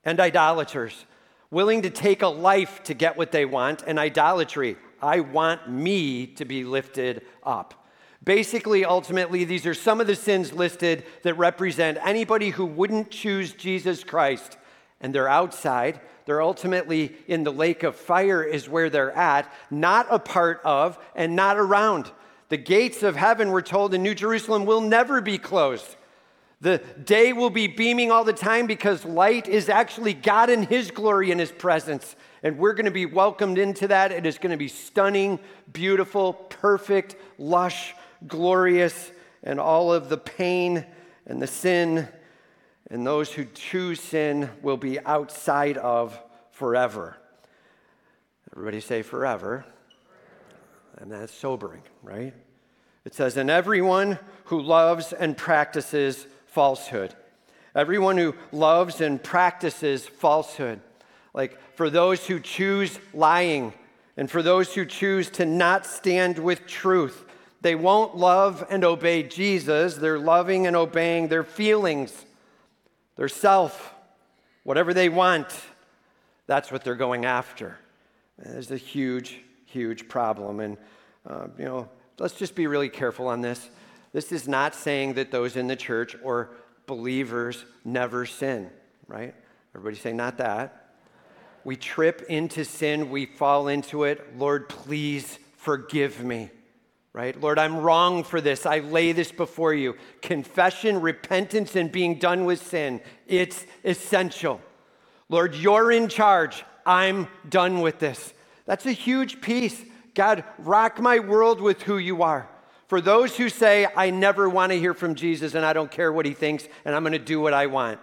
and 0.04 0.18
idolaters, 0.18 1.04
willing 1.50 1.82
to 1.82 1.90
take 1.90 2.22
a 2.22 2.28
life 2.28 2.82
to 2.84 2.94
get 2.94 3.18
what 3.18 3.32
they 3.32 3.44
want, 3.44 3.84
and 3.86 3.98
idolatry. 3.98 4.78
I 5.02 5.20
want 5.20 5.70
me 5.70 6.26
to 6.26 6.46
be 6.46 6.64
lifted 6.64 7.26
up. 7.42 7.79
Basically, 8.22 8.84
ultimately, 8.84 9.44
these 9.44 9.64
are 9.64 9.74
some 9.74 10.00
of 10.00 10.06
the 10.06 10.14
sins 10.14 10.52
listed 10.52 11.04
that 11.22 11.34
represent 11.34 11.98
anybody 12.04 12.50
who 12.50 12.66
wouldn't 12.66 13.10
choose 13.10 13.52
Jesus 13.52 14.04
Christ. 14.04 14.58
And 15.00 15.14
they're 15.14 15.28
outside. 15.28 16.00
They're 16.26 16.42
ultimately 16.42 17.16
in 17.26 17.44
the 17.44 17.52
lake 17.52 17.82
of 17.82 17.96
fire, 17.96 18.42
is 18.42 18.68
where 18.68 18.90
they're 18.90 19.16
at, 19.16 19.50
not 19.70 20.06
a 20.10 20.18
part 20.18 20.60
of 20.64 20.98
and 21.14 21.34
not 21.34 21.56
around. 21.56 22.10
The 22.50 22.58
gates 22.58 23.02
of 23.02 23.16
heaven, 23.16 23.50
we're 23.50 23.62
told 23.62 23.94
in 23.94 24.02
New 24.02 24.14
Jerusalem, 24.14 24.66
will 24.66 24.82
never 24.82 25.20
be 25.22 25.38
closed. 25.38 25.96
The 26.60 26.78
day 26.78 27.32
will 27.32 27.48
be 27.48 27.68
beaming 27.68 28.10
all 28.10 28.24
the 28.24 28.34
time 28.34 28.66
because 28.66 29.04
light 29.06 29.48
is 29.48 29.70
actually 29.70 30.12
God 30.12 30.50
in 30.50 30.64
His 30.64 30.90
glory 30.90 31.30
and 31.30 31.40
His 31.40 31.52
presence. 31.52 32.16
And 32.42 32.58
we're 32.58 32.74
going 32.74 32.84
to 32.84 32.90
be 32.90 33.06
welcomed 33.06 33.56
into 33.56 33.88
that. 33.88 34.12
It 34.12 34.26
is 34.26 34.36
going 34.36 34.50
to 34.50 34.58
be 34.58 34.68
stunning, 34.68 35.38
beautiful, 35.72 36.34
perfect, 36.34 37.16
lush, 37.38 37.94
glorious, 38.26 39.12
and 39.42 39.58
all 39.58 39.92
of 39.92 40.08
the 40.08 40.18
pain 40.18 40.84
and 41.26 41.40
the 41.40 41.46
sin 41.46 42.08
and 42.90 43.06
those 43.06 43.32
who 43.32 43.44
choose 43.44 44.00
sin 44.00 44.50
will 44.62 44.76
be 44.76 44.98
outside 45.00 45.78
of 45.78 46.20
forever. 46.50 47.16
Everybody 48.52 48.80
say 48.80 49.02
forever. 49.02 49.64
And 50.98 51.10
that's 51.10 51.32
sobering, 51.32 51.82
right? 52.02 52.34
It 53.04 53.14
says, 53.14 53.36
And 53.36 53.48
everyone 53.48 54.18
who 54.46 54.60
loves 54.60 55.12
and 55.12 55.36
practices 55.36 56.26
falsehood. 56.46 57.14
Everyone 57.76 58.18
who 58.18 58.34
loves 58.50 59.00
and 59.00 59.22
practices 59.22 60.04
falsehood. 60.04 60.80
Like 61.32 61.58
for 61.76 61.88
those 61.88 62.26
who 62.26 62.40
choose 62.40 62.98
lying 63.14 63.72
and 64.16 64.28
for 64.28 64.42
those 64.42 64.74
who 64.74 64.84
choose 64.84 65.30
to 65.30 65.46
not 65.46 65.86
stand 65.86 66.40
with 66.40 66.66
truth, 66.66 67.24
they 67.60 67.74
won't 67.74 68.16
love 68.16 68.66
and 68.70 68.84
obey 68.84 69.22
Jesus. 69.22 69.94
They're 69.94 70.18
loving 70.18 70.66
and 70.66 70.74
obeying 70.74 71.28
their 71.28 71.44
feelings, 71.44 72.24
their 73.16 73.28
self, 73.28 73.94
whatever 74.64 74.94
they 74.94 75.08
want. 75.08 75.48
That's 76.46 76.72
what 76.72 76.84
they're 76.84 76.94
going 76.94 77.26
after. 77.26 77.78
There's 78.38 78.70
a 78.70 78.76
huge, 78.76 79.40
huge 79.66 80.08
problem. 80.08 80.60
And, 80.60 80.78
uh, 81.28 81.48
you 81.58 81.66
know, 81.66 81.88
let's 82.18 82.34
just 82.34 82.54
be 82.54 82.66
really 82.66 82.88
careful 82.88 83.28
on 83.28 83.42
this. 83.42 83.68
This 84.12 84.32
is 84.32 84.48
not 84.48 84.74
saying 84.74 85.14
that 85.14 85.30
those 85.30 85.56
in 85.56 85.66
the 85.66 85.76
church 85.76 86.16
or 86.22 86.50
believers 86.86 87.64
never 87.84 88.24
sin, 88.24 88.70
right? 89.06 89.34
Everybody 89.74 89.96
say, 89.96 90.12
not 90.12 90.38
that. 90.38 90.94
We 91.62 91.76
trip 91.76 92.22
into 92.30 92.64
sin, 92.64 93.10
we 93.10 93.26
fall 93.26 93.68
into 93.68 94.04
it. 94.04 94.38
Lord, 94.38 94.70
please 94.70 95.38
forgive 95.58 96.24
me 96.24 96.50
right? 97.12 97.38
Lord, 97.40 97.58
I'm 97.58 97.78
wrong 97.78 98.22
for 98.24 98.40
this. 98.40 98.66
I 98.66 98.80
lay 98.80 99.12
this 99.12 99.32
before 99.32 99.74
you. 99.74 99.96
Confession, 100.22 101.00
repentance, 101.00 101.74
and 101.76 101.90
being 101.90 102.18
done 102.18 102.44
with 102.44 102.64
sin, 102.64 103.00
it's 103.26 103.66
essential. 103.84 104.60
Lord, 105.28 105.54
you're 105.54 105.90
in 105.90 106.08
charge. 106.08 106.64
I'm 106.86 107.28
done 107.48 107.80
with 107.80 107.98
this. 107.98 108.32
That's 108.64 108.86
a 108.86 108.92
huge 108.92 109.40
piece. 109.40 109.84
God, 110.14 110.44
rock 110.58 111.00
my 111.00 111.18
world 111.18 111.60
with 111.60 111.82
who 111.82 111.98
you 111.98 112.22
are. 112.22 112.48
For 112.88 113.00
those 113.00 113.36
who 113.36 113.48
say, 113.48 113.86
I 113.96 114.10
never 114.10 114.48
want 114.48 114.72
to 114.72 114.78
hear 114.78 114.94
from 114.94 115.14
Jesus 115.14 115.54
and 115.54 115.64
I 115.64 115.72
don't 115.72 115.90
care 115.90 116.12
what 116.12 116.26
he 116.26 116.34
thinks 116.34 116.68
and 116.84 116.94
I'm 116.94 117.02
going 117.02 117.12
to 117.12 117.18
do 117.20 117.40
what 117.40 117.54
I 117.54 117.66
want, 117.66 118.00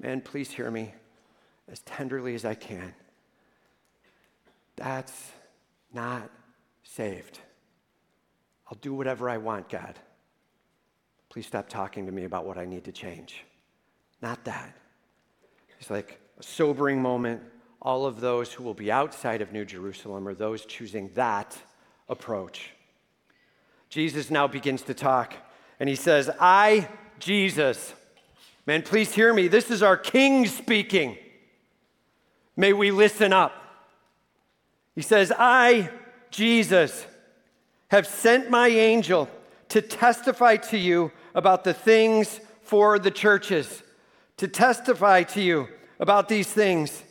man, 0.00 0.20
please 0.20 0.50
hear 0.50 0.70
me 0.70 0.92
as 1.70 1.78
tenderly 1.80 2.34
as 2.34 2.44
I 2.44 2.54
can. 2.54 2.94
That's 4.76 5.30
not 5.92 6.30
saved. 6.82 7.38
I'll 8.74 8.80
do 8.80 8.92
whatever 8.92 9.30
I 9.30 9.36
want, 9.36 9.68
God. 9.68 9.96
Please 11.28 11.46
stop 11.46 11.68
talking 11.68 12.06
to 12.06 12.12
me 12.12 12.24
about 12.24 12.44
what 12.44 12.58
I 12.58 12.64
need 12.64 12.82
to 12.86 12.92
change. 12.92 13.44
Not 14.20 14.42
that. 14.46 14.76
It's 15.78 15.90
like 15.90 16.20
a 16.40 16.42
sobering 16.42 17.00
moment. 17.00 17.40
All 17.80 18.04
of 18.04 18.20
those 18.20 18.52
who 18.52 18.64
will 18.64 18.74
be 18.74 18.90
outside 18.90 19.42
of 19.42 19.52
New 19.52 19.64
Jerusalem 19.64 20.26
are 20.26 20.34
those 20.34 20.66
choosing 20.66 21.08
that 21.14 21.56
approach. 22.08 22.72
Jesus 23.90 24.28
now 24.28 24.48
begins 24.48 24.82
to 24.82 24.94
talk, 24.94 25.34
and 25.78 25.88
he 25.88 25.94
says, 25.94 26.28
I, 26.40 26.88
Jesus, 27.20 27.94
man, 28.66 28.82
please 28.82 29.14
hear 29.14 29.32
me. 29.32 29.46
This 29.46 29.70
is 29.70 29.84
our 29.84 29.96
King 29.96 30.48
speaking. 30.48 31.16
May 32.56 32.72
we 32.72 32.90
listen 32.90 33.32
up. 33.32 33.52
He 34.96 35.02
says, 35.02 35.32
I, 35.38 35.90
Jesus, 36.32 37.06
have 37.94 38.06
sent 38.08 38.50
my 38.50 38.66
angel 38.66 39.28
to 39.68 39.80
testify 39.80 40.56
to 40.56 40.76
you 40.76 41.12
about 41.32 41.62
the 41.62 41.72
things 41.72 42.40
for 42.62 42.98
the 42.98 43.10
churches, 43.10 43.84
to 44.36 44.48
testify 44.48 45.22
to 45.22 45.40
you 45.40 45.68
about 46.00 46.28
these 46.28 46.48
things. 46.48 47.04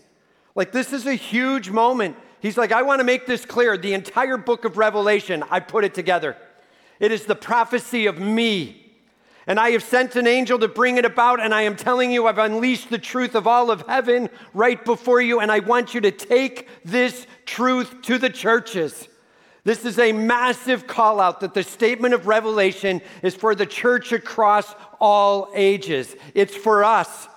Like, 0.55 0.73
this 0.73 0.91
is 0.91 1.07
a 1.07 1.13
huge 1.13 1.69
moment. 1.69 2.17
He's 2.41 2.57
like, 2.57 2.73
I 2.73 2.81
want 2.81 2.99
to 2.99 3.05
make 3.05 3.25
this 3.25 3.45
clear. 3.45 3.77
The 3.77 3.93
entire 3.93 4.35
book 4.35 4.65
of 4.65 4.77
Revelation, 4.77 5.41
I 5.49 5.61
put 5.61 5.85
it 5.85 5.93
together. 5.93 6.35
It 6.99 7.13
is 7.13 7.25
the 7.25 7.35
prophecy 7.35 8.05
of 8.05 8.19
me. 8.19 8.93
And 9.47 9.61
I 9.61 9.69
have 9.69 9.83
sent 9.83 10.17
an 10.17 10.27
angel 10.27 10.59
to 10.59 10.67
bring 10.67 10.97
it 10.97 11.05
about, 11.05 11.39
and 11.39 11.53
I 11.53 11.61
am 11.61 11.77
telling 11.77 12.11
you, 12.11 12.27
I've 12.27 12.37
unleashed 12.37 12.89
the 12.89 12.97
truth 12.97 13.35
of 13.35 13.47
all 13.47 13.71
of 13.71 13.87
heaven 13.87 14.29
right 14.53 14.83
before 14.83 15.21
you, 15.21 15.39
and 15.39 15.49
I 15.49 15.59
want 15.59 15.93
you 15.93 16.01
to 16.01 16.11
take 16.11 16.67
this 16.83 17.25
truth 17.45 18.01
to 18.01 18.17
the 18.17 18.29
churches. 18.29 19.07
This 19.63 19.85
is 19.85 19.97
a 19.97 20.11
massive 20.11 20.87
call 20.87 21.21
out 21.21 21.39
that 21.39 21.53
the 21.53 21.63
statement 21.63 22.13
of 22.13 22.27
Revelation 22.27 23.01
is 23.21 23.33
for 23.33 23.55
the 23.55 23.65
church 23.65 24.11
across 24.11 24.75
all 24.99 25.49
ages. 25.55 26.15
It's 26.33 26.55
for 26.55 26.83
us. 26.83 27.29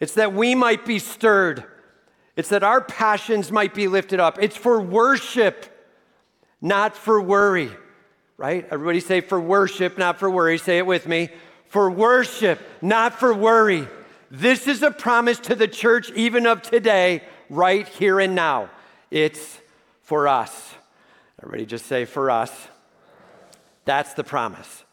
It's 0.00 0.14
that 0.14 0.32
we 0.32 0.54
might 0.54 0.84
be 0.84 0.98
stirred. 0.98 1.62
It's 2.34 2.48
that 2.48 2.64
our 2.64 2.80
passions 2.80 3.52
might 3.52 3.74
be 3.74 3.86
lifted 3.86 4.18
up. 4.18 4.42
It's 4.42 4.56
for 4.56 4.80
worship, 4.80 5.66
not 6.60 6.96
for 6.96 7.20
worry, 7.20 7.70
right? 8.36 8.66
Everybody 8.70 9.00
say 9.00 9.20
for 9.20 9.40
worship, 9.40 9.98
not 9.98 10.18
for 10.18 10.30
worry. 10.30 10.58
Say 10.58 10.78
it 10.78 10.86
with 10.86 11.06
me. 11.06 11.28
For 11.66 11.88
worship, 11.88 12.58
not 12.82 13.20
for 13.20 13.32
worry. 13.32 13.86
This 14.32 14.66
is 14.66 14.82
a 14.82 14.90
promise 14.90 15.38
to 15.40 15.54
the 15.54 15.68
church, 15.68 16.10
even 16.12 16.46
of 16.46 16.62
today, 16.62 17.22
right 17.48 17.86
here 17.86 18.18
and 18.18 18.34
now. 18.34 18.70
It's 19.10 19.60
for 20.02 20.26
us. 20.26 20.74
Everybody 21.42 21.66
just 21.66 21.86
say, 21.86 22.04
for 22.04 22.30
us. 22.30 22.68
That's 23.86 24.14
the 24.14 24.24
promise. 24.24 24.84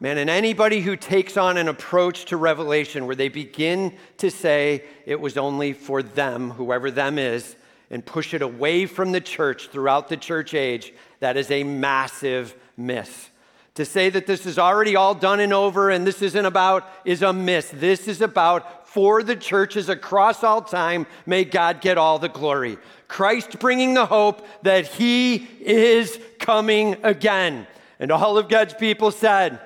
Man, 0.00 0.18
and 0.18 0.28
anybody 0.28 0.80
who 0.80 0.96
takes 0.96 1.36
on 1.36 1.56
an 1.56 1.68
approach 1.68 2.26
to 2.26 2.36
revelation 2.36 3.06
where 3.06 3.14
they 3.14 3.28
begin 3.28 3.96
to 4.18 4.30
say 4.30 4.84
it 5.06 5.20
was 5.20 5.36
only 5.36 5.72
for 5.72 6.02
them, 6.02 6.50
whoever 6.50 6.90
them 6.90 7.18
is, 7.18 7.56
and 7.90 8.04
push 8.04 8.34
it 8.34 8.42
away 8.42 8.86
from 8.86 9.12
the 9.12 9.20
church 9.20 9.68
throughout 9.68 10.08
the 10.08 10.16
church 10.16 10.52
age, 10.52 10.92
that 11.20 11.36
is 11.36 11.50
a 11.50 11.62
massive 11.62 12.56
miss. 12.76 13.30
To 13.76 13.84
say 13.84 14.10
that 14.10 14.26
this 14.26 14.46
is 14.46 14.58
already 14.58 14.96
all 14.96 15.14
done 15.14 15.40
and 15.40 15.52
over 15.52 15.90
and 15.90 16.06
this 16.06 16.22
isn't 16.22 16.44
about 16.44 16.88
is 17.04 17.22
a 17.22 17.32
miss. 17.32 17.70
This 17.70 18.08
is 18.08 18.20
about 18.20 18.88
for 18.88 19.22
the 19.22 19.36
churches 19.36 19.88
across 19.88 20.44
all 20.44 20.62
time. 20.62 21.06
May 21.26 21.44
God 21.44 21.80
get 21.80 21.98
all 21.98 22.18
the 22.18 22.28
glory. 22.28 22.78
Christ 23.14 23.60
bringing 23.60 23.94
the 23.94 24.06
hope 24.06 24.44
that 24.62 24.88
he 24.88 25.46
is 25.60 26.18
coming 26.40 26.96
again. 27.04 27.68
And 28.00 28.10
all 28.10 28.36
of 28.36 28.48
God's 28.48 28.74
people 28.74 29.12
said, 29.12 29.60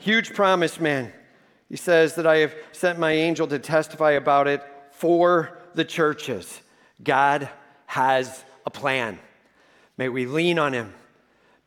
Huge 0.00 0.34
promise, 0.34 0.80
man. 0.80 1.12
He 1.68 1.76
says 1.76 2.16
that 2.16 2.26
I 2.26 2.38
have 2.38 2.56
sent 2.72 2.98
my 2.98 3.12
angel 3.12 3.46
to 3.46 3.60
testify 3.60 4.10
about 4.10 4.48
it 4.48 4.64
for 4.90 5.56
the 5.74 5.84
churches. 5.84 6.60
God 7.04 7.48
has 7.86 8.44
a 8.66 8.70
plan. 8.70 9.20
May 9.96 10.08
we 10.08 10.26
lean 10.26 10.58
on 10.58 10.72
him. 10.72 10.92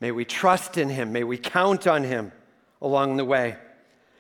May 0.02 0.12
we 0.12 0.26
trust 0.26 0.78
in 0.78 0.90
him. 0.90 1.14
May 1.14 1.24
we 1.24 1.38
count 1.38 1.88
on 1.88 2.04
him 2.04 2.34
along 2.82 3.16
the 3.16 3.24
way. 3.24 3.56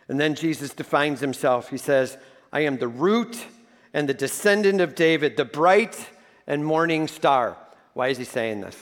And 0.07 0.17
then 0.17 0.33
Jesus 0.33 0.74
defines 0.74 1.19
himself. 1.19 1.71
He 1.71 1.77
says, 1.77 2.17
I 2.53 2.62
am 2.62 2.77
the 2.77 2.88
root 2.88 3.48
and 3.93 4.07
the 4.07 4.13
descendant 4.13 4.79
of 4.79 4.95
David, 4.95 5.36
the 5.36 5.43
bright 5.43 6.07
and 6.50 6.65
morning 6.65 7.08
star. 7.08 7.56
Why 7.94 8.10
is 8.10 8.18
he 8.18 8.25
saying 8.25 8.62
this? 8.62 8.75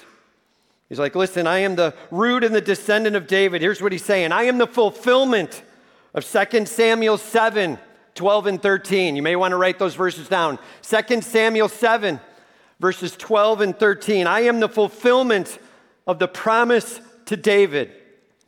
He's 0.90 1.00
like, 1.00 1.16
listen, 1.16 1.46
I 1.46 1.60
am 1.60 1.76
the 1.76 1.94
root 2.10 2.44
and 2.44 2.56
the 2.56 2.62
descendant 2.62 3.16
of 3.16 3.28
David. 3.28 3.62
Here's 3.62 3.82
what 3.82 3.92
he's 3.92 4.06
saying 4.06 4.32
I 4.32 4.44
am 4.44 4.58
the 4.58 4.66
fulfillment 4.66 5.62
of 6.16 6.26
2 6.26 6.66
Samuel 6.66 7.18
7, 7.18 7.78
12 8.16 8.48
and 8.48 8.62
13. 8.62 9.16
You 9.16 9.22
may 9.22 9.36
want 9.36 9.52
to 9.52 9.58
write 9.58 9.78
those 9.78 9.96
verses 9.96 10.28
down. 10.28 10.58
2 10.82 11.22
Samuel 11.22 11.68
7, 11.68 12.20
verses 12.80 13.16
12 13.18 13.62
and 13.62 13.78
13. 13.78 14.26
I 14.26 14.42
am 14.42 14.62
the 14.62 14.70
fulfillment 14.70 15.60
of 16.08 16.20
the 16.20 16.28
promise 16.28 17.02
to 17.26 17.36
David. 17.36 17.92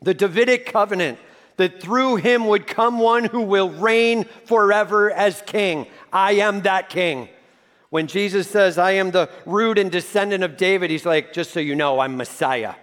The 0.02 0.14
Davidic 0.14 0.66
covenant 0.66 1.20
that 1.58 1.82
through 1.82 2.16
him 2.16 2.48
would 2.48 2.66
come 2.66 3.00
one 3.00 3.26
who 3.26 3.42
will 3.42 3.70
reign 3.70 4.24
forever 4.46 5.12
as 5.12 5.44
king. 5.46 5.88
I 6.14 6.34
am 6.36 6.62
that 6.62 6.88
king. 6.88 7.28
When 7.90 8.06
Jesus 8.06 8.48
says, 8.48 8.78
I 8.78 8.92
am 8.92 9.12
the 9.12 9.30
root 9.46 9.80
and 9.80 9.92
descendant 9.92 10.44
of 10.44 10.58
David, 10.58 10.92
he's 10.92 11.06
like, 11.06 11.34
just 11.34 11.52
so 11.52 11.60
you 11.60 11.76
know, 11.76 12.00
I'm 12.00 12.18
Messiah. 12.18 12.76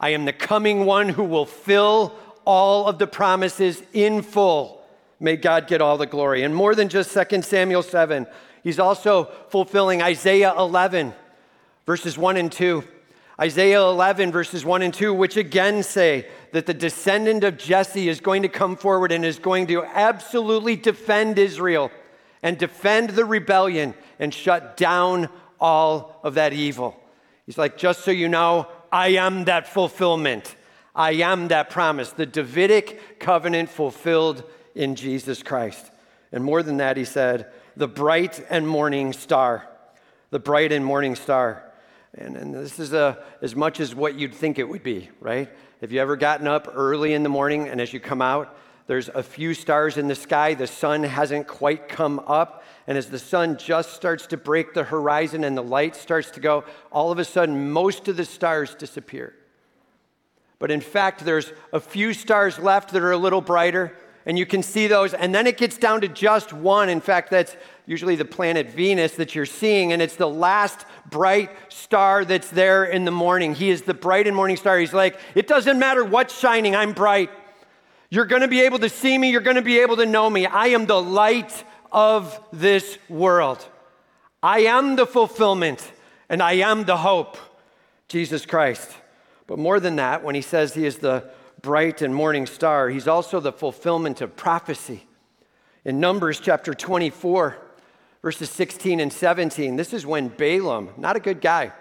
I 0.00 0.10
am 0.10 0.24
the 0.24 0.32
coming 0.32 0.84
one 0.84 1.08
who 1.08 1.22
will 1.22 1.46
fill 1.46 2.18
all 2.44 2.88
of 2.88 2.98
the 2.98 3.06
promises 3.06 3.80
in 3.92 4.22
full. 4.22 4.84
May 5.20 5.36
God 5.36 5.68
get 5.68 5.80
all 5.80 5.96
the 5.98 6.06
glory. 6.06 6.42
And 6.42 6.54
more 6.54 6.74
than 6.74 6.88
just 6.88 7.16
2 7.16 7.42
Samuel 7.42 7.84
7, 7.84 8.26
he's 8.64 8.80
also 8.80 9.26
fulfilling 9.50 10.02
Isaiah 10.02 10.52
11, 10.58 11.14
verses 11.86 12.18
1 12.18 12.36
and 12.36 12.50
2. 12.50 12.82
Isaiah 13.40 13.82
11, 13.82 14.32
verses 14.32 14.64
1 14.64 14.82
and 14.82 14.92
2, 14.92 15.14
which 15.14 15.36
again 15.36 15.84
say 15.84 16.26
that 16.50 16.66
the 16.66 16.74
descendant 16.74 17.44
of 17.44 17.56
Jesse 17.56 18.08
is 18.08 18.20
going 18.20 18.42
to 18.42 18.48
come 18.48 18.74
forward 18.74 19.12
and 19.12 19.24
is 19.24 19.38
going 19.38 19.68
to 19.68 19.84
absolutely 19.84 20.74
defend 20.74 21.38
Israel 21.38 21.92
and 22.42 22.58
defend 22.58 23.10
the 23.10 23.24
rebellion 23.24 23.94
and 24.18 24.34
shut 24.34 24.76
down 24.76 25.28
all 25.60 26.20
of 26.22 26.34
that 26.34 26.52
evil. 26.52 26.98
He's 27.46 27.58
like, 27.58 27.76
just 27.78 28.04
so 28.04 28.10
you 28.10 28.28
know, 28.28 28.66
I 28.90 29.08
am 29.08 29.44
that 29.44 29.68
fulfillment. 29.68 30.56
I 30.94 31.12
am 31.12 31.48
that 31.48 31.70
promise. 31.70 32.10
The 32.10 32.26
Davidic 32.26 33.18
covenant 33.18 33.68
fulfilled 33.68 34.44
in 34.74 34.94
Jesus 34.96 35.42
Christ. 35.42 35.90
And 36.32 36.44
more 36.44 36.62
than 36.62 36.78
that, 36.78 36.96
he 36.96 37.04
said, 37.04 37.50
the 37.76 37.88
bright 37.88 38.44
and 38.50 38.66
morning 38.66 39.12
star. 39.12 39.68
The 40.30 40.38
bright 40.38 40.72
and 40.72 40.84
morning 40.84 41.14
star. 41.14 41.72
And, 42.14 42.36
and 42.36 42.54
this 42.54 42.78
is 42.78 42.92
a, 42.92 43.22
as 43.40 43.56
much 43.56 43.80
as 43.80 43.94
what 43.94 44.18
you'd 44.18 44.34
think 44.34 44.58
it 44.58 44.68
would 44.68 44.82
be, 44.82 45.10
right? 45.20 45.48
Have 45.80 45.92
you 45.92 46.00
ever 46.00 46.16
gotten 46.16 46.46
up 46.46 46.70
early 46.74 47.14
in 47.14 47.22
the 47.22 47.28
morning 47.28 47.68
and 47.68 47.80
as 47.80 47.92
you 47.92 48.00
come 48.00 48.20
out, 48.20 48.56
there's 48.86 49.08
a 49.08 49.22
few 49.22 49.54
stars 49.54 49.96
in 49.96 50.08
the 50.08 50.14
sky, 50.14 50.54
the 50.54 50.66
sun 50.66 51.04
hasn't 51.04 51.46
quite 51.46 51.88
come 51.88 52.18
up, 52.26 52.64
and 52.86 52.98
as 52.98 53.08
the 53.08 53.18
sun 53.18 53.56
just 53.56 53.94
starts 53.94 54.26
to 54.28 54.36
break 54.36 54.74
the 54.74 54.84
horizon 54.84 55.44
and 55.44 55.56
the 55.56 55.62
light 55.62 55.94
starts 55.94 56.30
to 56.32 56.40
go, 56.40 56.64
all 56.90 57.12
of 57.12 57.18
a 57.18 57.24
sudden 57.24 57.70
most 57.70 58.08
of 58.08 58.16
the 58.16 58.24
stars 58.24 58.74
disappear. 58.74 59.34
But 60.58 60.70
in 60.70 60.80
fact, 60.80 61.24
there's 61.24 61.52
a 61.72 61.80
few 61.80 62.12
stars 62.12 62.58
left 62.58 62.92
that 62.92 63.02
are 63.02 63.12
a 63.12 63.16
little 63.16 63.40
brighter, 63.40 63.96
and 64.26 64.38
you 64.38 64.46
can 64.46 64.62
see 64.62 64.86
those. 64.86 65.12
And 65.12 65.34
then 65.34 65.48
it 65.48 65.58
gets 65.58 65.76
down 65.76 66.02
to 66.02 66.08
just 66.08 66.52
one. 66.52 66.88
In 66.88 67.00
fact, 67.00 67.32
that's 67.32 67.56
usually 67.86 68.14
the 68.14 68.24
planet 68.24 68.70
Venus 68.70 69.16
that 69.16 69.34
you're 69.34 69.44
seeing, 69.44 69.92
and 69.92 70.00
it's 70.00 70.14
the 70.14 70.28
last 70.28 70.86
bright 71.10 71.50
star 71.68 72.24
that's 72.24 72.48
there 72.50 72.84
in 72.84 73.04
the 73.04 73.10
morning. 73.10 73.56
He 73.56 73.70
is 73.70 73.82
the 73.82 73.94
bright 73.94 74.28
and 74.28 74.36
morning 74.36 74.56
star. 74.56 74.78
He's 74.78 74.92
like, 74.92 75.18
it 75.34 75.48
doesn't 75.48 75.78
matter 75.80 76.04
what's 76.04 76.38
shining, 76.38 76.76
I'm 76.76 76.92
bright. 76.92 77.30
You're 78.12 78.26
going 78.26 78.42
to 78.42 78.48
be 78.48 78.60
able 78.60 78.78
to 78.80 78.90
see 78.90 79.16
me, 79.16 79.30
you're 79.30 79.40
going 79.40 79.56
to 79.56 79.62
be 79.62 79.78
able 79.78 79.96
to 79.96 80.04
know 80.04 80.28
me. 80.28 80.44
I 80.44 80.66
am 80.66 80.84
the 80.84 81.00
light 81.00 81.64
of 81.90 82.38
this 82.52 82.98
world. 83.08 83.66
I 84.42 84.64
am 84.64 84.96
the 84.96 85.06
fulfillment, 85.06 85.90
and 86.28 86.42
I 86.42 86.56
am 86.56 86.84
the 86.84 86.98
hope, 86.98 87.38
Jesus 88.08 88.44
Christ. 88.44 88.90
But 89.46 89.58
more 89.58 89.80
than 89.80 89.96
that, 89.96 90.22
when 90.22 90.34
he 90.34 90.42
says 90.42 90.74
he 90.74 90.84
is 90.84 90.98
the 90.98 91.30
bright 91.62 92.02
and 92.02 92.14
morning 92.14 92.44
star. 92.44 92.90
He's 92.90 93.08
also 93.08 93.40
the 93.40 93.50
fulfillment 93.50 94.20
of 94.20 94.36
prophecy. 94.36 95.06
In 95.82 95.98
Numbers 95.98 96.38
chapter 96.38 96.74
24, 96.74 97.56
verses 98.20 98.50
16 98.50 99.00
and 99.00 99.10
17, 99.10 99.76
this 99.76 99.94
is 99.94 100.04
when 100.04 100.28
Balaam, 100.28 100.90
not 100.98 101.16
a 101.16 101.20
good 101.20 101.40
guy, 101.40 101.72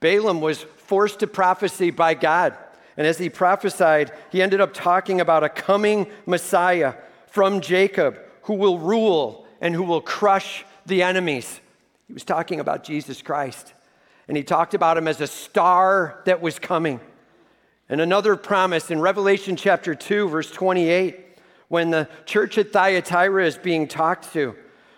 Balaam 0.00 0.40
was 0.40 0.62
forced 0.62 1.18
to 1.18 1.26
prophecy 1.26 1.90
by 1.90 2.14
God. 2.14 2.56
And 2.96 3.06
as 3.06 3.18
he 3.18 3.28
prophesied, 3.28 4.12
he 4.30 4.42
ended 4.42 4.60
up 4.60 4.72
talking 4.72 5.20
about 5.20 5.44
a 5.44 5.48
coming 5.48 6.06
Messiah 6.24 6.94
from 7.26 7.60
Jacob 7.60 8.18
who 8.42 8.54
will 8.54 8.78
rule 8.78 9.46
and 9.60 9.74
who 9.74 9.82
will 9.82 10.00
crush 10.00 10.64
the 10.86 11.02
enemies. 11.02 11.60
He 12.06 12.14
was 12.14 12.24
talking 12.24 12.60
about 12.60 12.84
Jesus 12.84 13.20
Christ. 13.20 13.74
And 14.28 14.36
he 14.36 14.42
talked 14.42 14.74
about 14.74 14.96
him 14.96 15.08
as 15.08 15.20
a 15.20 15.26
star 15.26 16.22
that 16.24 16.40
was 16.40 16.58
coming. 16.58 17.00
And 17.88 18.00
another 18.00 18.34
promise 18.36 18.90
in 18.90 19.00
Revelation 19.00 19.56
chapter 19.56 19.94
2, 19.94 20.28
verse 20.28 20.50
28, 20.50 21.20
when 21.68 21.90
the 21.90 22.08
church 22.24 22.58
at 22.58 22.72
Thyatira 22.72 23.44
is 23.46 23.58
being 23.58 23.86
talked 23.86 24.32
to, 24.32 24.56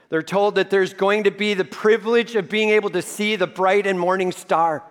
they're 0.08 0.22
told 0.22 0.54
that 0.54 0.70
there's 0.70 0.94
going 0.94 1.24
to 1.24 1.30
be 1.30 1.52
the 1.52 1.64
privilege 1.64 2.34
of 2.34 2.48
being 2.48 2.70
able 2.70 2.90
to 2.90 3.02
see 3.02 3.36
the 3.36 3.46
bright 3.46 3.86
and 3.86 4.00
morning 4.00 4.32
star. 4.32 4.82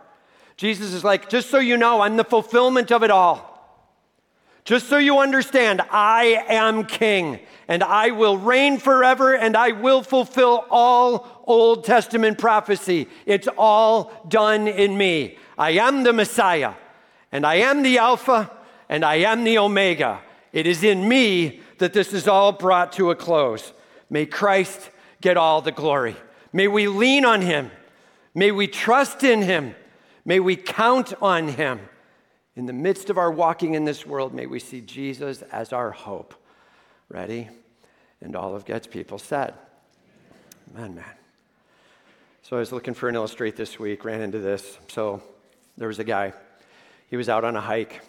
Jesus 0.57 0.93
is 0.93 1.03
like, 1.03 1.29
just 1.29 1.49
so 1.49 1.59
you 1.59 1.77
know, 1.77 2.01
I'm 2.01 2.17
the 2.17 2.23
fulfillment 2.23 2.91
of 2.91 3.03
it 3.03 3.11
all. 3.11 3.53
Just 4.65 4.89
so 4.89 4.97
you 4.97 5.19
understand, 5.19 5.81
I 5.91 6.43
am 6.49 6.85
king 6.85 7.39
and 7.69 7.81
I 7.81 8.11
will 8.11 8.37
reign 8.37 8.79
forever 8.79 9.33
and 9.33 9.55
I 9.55 9.71
will 9.71 10.03
fulfill 10.03 10.65
all 10.69 11.43
Old 11.47 11.85
Testament 11.85 12.37
prophecy. 12.37 13.07
It's 13.25 13.47
all 13.57 14.11
done 14.27 14.67
in 14.67 14.97
me. 14.97 15.37
I 15.57 15.71
am 15.71 16.03
the 16.03 16.11
Messiah 16.11 16.73
and 17.31 17.45
I 17.45 17.55
am 17.55 17.81
the 17.81 17.99
Alpha 17.99 18.51
and 18.89 19.05
I 19.05 19.15
am 19.15 19.45
the 19.45 19.57
Omega. 19.57 20.19
It 20.51 20.67
is 20.67 20.83
in 20.83 21.07
me 21.07 21.61
that 21.77 21.93
this 21.93 22.11
is 22.11 22.27
all 22.27 22.51
brought 22.51 22.91
to 22.93 23.11
a 23.11 23.15
close. 23.15 23.71
May 24.09 24.25
Christ 24.25 24.89
get 25.21 25.37
all 25.37 25.61
the 25.61 25.71
glory. 25.71 26.17
May 26.51 26.67
we 26.67 26.87
lean 26.87 27.23
on 27.23 27.41
him. 27.41 27.71
May 28.33 28.51
we 28.51 28.67
trust 28.67 29.23
in 29.23 29.43
him. 29.43 29.75
May 30.27 30.41
we 30.41 30.57
count 30.57 31.13
on 31.21 31.47
him. 31.47 31.79
In 32.57 32.65
the 32.65 32.73
midst 32.73 33.09
of 33.09 33.17
our 33.17 33.31
walking 33.31 33.75
in 33.75 33.85
this 33.85 34.05
world, 34.05 34.33
may 34.33 34.45
we 34.45 34.59
see 34.59 34.81
Jesus 34.81 35.41
as 35.53 35.71
our 35.71 35.91
hope. 35.91 36.35
Ready? 37.07 37.47
And 38.19 38.35
all 38.35 38.53
of 38.53 38.65
God's 38.65 38.87
people 38.87 39.19
said, 39.19 39.53
Amen, 40.75 40.95
man. 40.95 41.05
So 42.41 42.57
I 42.57 42.59
was 42.59 42.73
looking 42.73 42.93
for 42.93 43.07
an 43.07 43.15
illustrate 43.15 43.55
this 43.55 43.79
week, 43.79 44.03
ran 44.03 44.19
into 44.19 44.39
this. 44.39 44.77
So 44.89 45.23
there 45.77 45.87
was 45.87 45.99
a 45.99 46.03
guy 46.03 46.33
he 47.09 47.15
was 47.15 47.29
out 47.29 47.45
on 47.45 47.55
a 47.55 47.61
hike, 47.61 48.01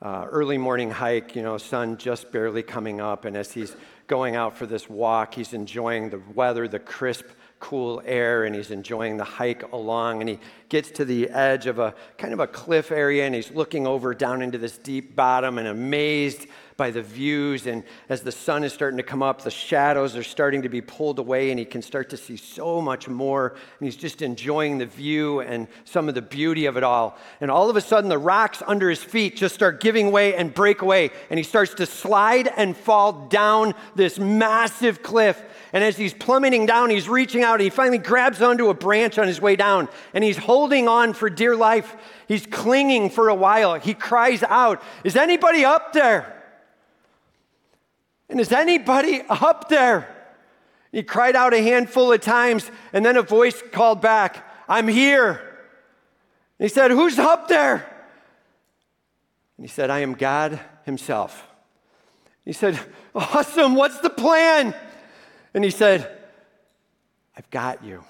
uh, 0.00 0.26
early 0.30 0.56
morning 0.56 0.90
hike, 0.90 1.36
you 1.36 1.42
know, 1.42 1.58
sun 1.58 1.98
just 1.98 2.32
barely 2.32 2.62
coming 2.62 2.98
up. 2.98 3.26
And 3.26 3.36
as 3.36 3.52
he's 3.52 3.76
going 4.06 4.36
out 4.36 4.56
for 4.56 4.64
this 4.64 4.88
walk, 4.88 5.34
he's 5.34 5.52
enjoying 5.52 6.08
the 6.08 6.22
weather, 6.34 6.66
the 6.66 6.78
crisp, 6.78 7.26
cool 7.62 8.02
air, 8.04 8.44
and 8.44 8.56
he's 8.56 8.72
enjoying 8.72 9.16
the 9.16 9.24
hike 9.24 9.72
along. 9.72 10.20
And 10.20 10.28
he 10.28 10.38
gets 10.68 10.90
to 10.90 11.04
the 11.04 11.30
edge 11.30 11.66
of 11.66 11.78
a 11.78 11.94
kind 12.18 12.34
of 12.34 12.40
a 12.40 12.46
cliff 12.46 12.90
area, 12.90 13.24
and 13.24 13.34
he's 13.34 13.52
looking 13.52 13.86
over 13.86 14.12
down 14.14 14.42
into 14.42 14.58
this 14.58 14.76
deep 14.76 15.14
bottom 15.14 15.58
and 15.58 15.68
amazed 15.68 16.46
by 16.82 16.90
the 16.90 17.00
views. 17.00 17.68
And 17.68 17.84
as 18.08 18.22
the 18.22 18.32
sun 18.32 18.64
is 18.64 18.72
starting 18.72 18.96
to 18.96 19.04
come 19.04 19.22
up, 19.22 19.42
the 19.42 19.52
shadows 19.52 20.16
are 20.16 20.24
starting 20.24 20.62
to 20.62 20.68
be 20.68 20.80
pulled 20.80 21.20
away, 21.20 21.50
and 21.50 21.58
he 21.60 21.64
can 21.64 21.80
start 21.80 22.10
to 22.10 22.16
see 22.16 22.36
so 22.36 22.80
much 22.80 23.06
more. 23.06 23.50
And 23.78 23.86
he's 23.86 23.94
just 23.94 24.20
enjoying 24.20 24.78
the 24.78 24.86
view 24.86 25.38
and 25.38 25.68
some 25.84 26.08
of 26.08 26.16
the 26.16 26.22
beauty 26.22 26.66
of 26.66 26.76
it 26.76 26.82
all. 26.82 27.16
And 27.40 27.52
all 27.52 27.70
of 27.70 27.76
a 27.76 27.80
sudden, 27.80 28.10
the 28.10 28.18
rocks 28.18 28.64
under 28.66 28.90
his 28.90 29.00
feet 29.00 29.36
just 29.36 29.54
start 29.54 29.80
giving 29.80 30.10
way 30.10 30.34
and 30.34 30.52
break 30.52 30.82
away. 30.82 31.10
And 31.30 31.38
he 31.38 31.44
starts 31.44 31.72
to 31.74 31.86
slide 31.86 32.48
and 32.56 32.76
fall 32.76 33.28
down 33.28 33.74
this 33.94 34.18
massive 34.18 35.04
cliff. 35.04 35.40
And 35.72 35.84
as 35.84 35.96
he's 35.96 36.12
plummeting 36.12 36.66
down, 36.66 36.90
he's 36.90 37.08
reaching 37.08 37.44
out. 37.44 37.60
He 37.60 37.70
finally 37.70 37.98
grabs 37.98 38.42
onto 38.42 38.70
a 38.70 38.74
branch 38.74 39.18
on 39.18 39.28
his 39.28 39.40
way 39.40 39.54
down, 39.54 39.88
and 40.14 40.24
he's 40.24 40.36
holding 40.36 40.88
on 40.88 41.12
for 41.12 41.30
dear 41.30 41.54
life. 41.54 41.94
He's 42.26 42.44
clinging 42.44 43.10
for 43.10 43.28
a 43.28 43.36
while. 43.36 43.78
He 43.78 43.94
cries 43.94 44.42
out, 44.42 44.82
Is 45.04 45.14
anybody 45.14 45.64
up 45.64 45.92
there? 45.92 46.41
And 48.32 48.40
is 48.40 48.50
anybody 48.50 49.20
up 49.28 49.68
there? 49.68 50.08
He 50.90 51.02
cried 51.02 51.36
out 51.36 51.52
a 51.52 51.62
handful 51.62 52.10
of 52.14 52.22
times, 52.22 52.70
and 52.94 53.04
then 53.04 53.18
a 53.18 53.22
voice 53.22 53.62
called 53.72 54.00
back, 54.00 54.42
I'm 54.66 54.88
here. 54.88 55.32
And 56.58 56.66
he 56.66 56.68
said, 56.68 56.92
Who's 56.92 57.18
up 57.18 57.48
there? 57.48 57.86
And 59.58 59.66
he 59.66 59.68
said, 59.68 59.90
I 59.90 59.98
am 59.98 60.14
God 60.14 60.58
Himself. 60.84 61.46
He 62.46 62.54
said, 62.54 62.80
Awesome, 63.14 63.74
what's 63.74 64.00
the 64.00 64.08
plan? 64.08 64.74
And 65.52 65.62
he 65.62 65.70
said, 65.70 66.10
I've 67.36 67.50
got 67.50 67.84
you. 67.84 68.02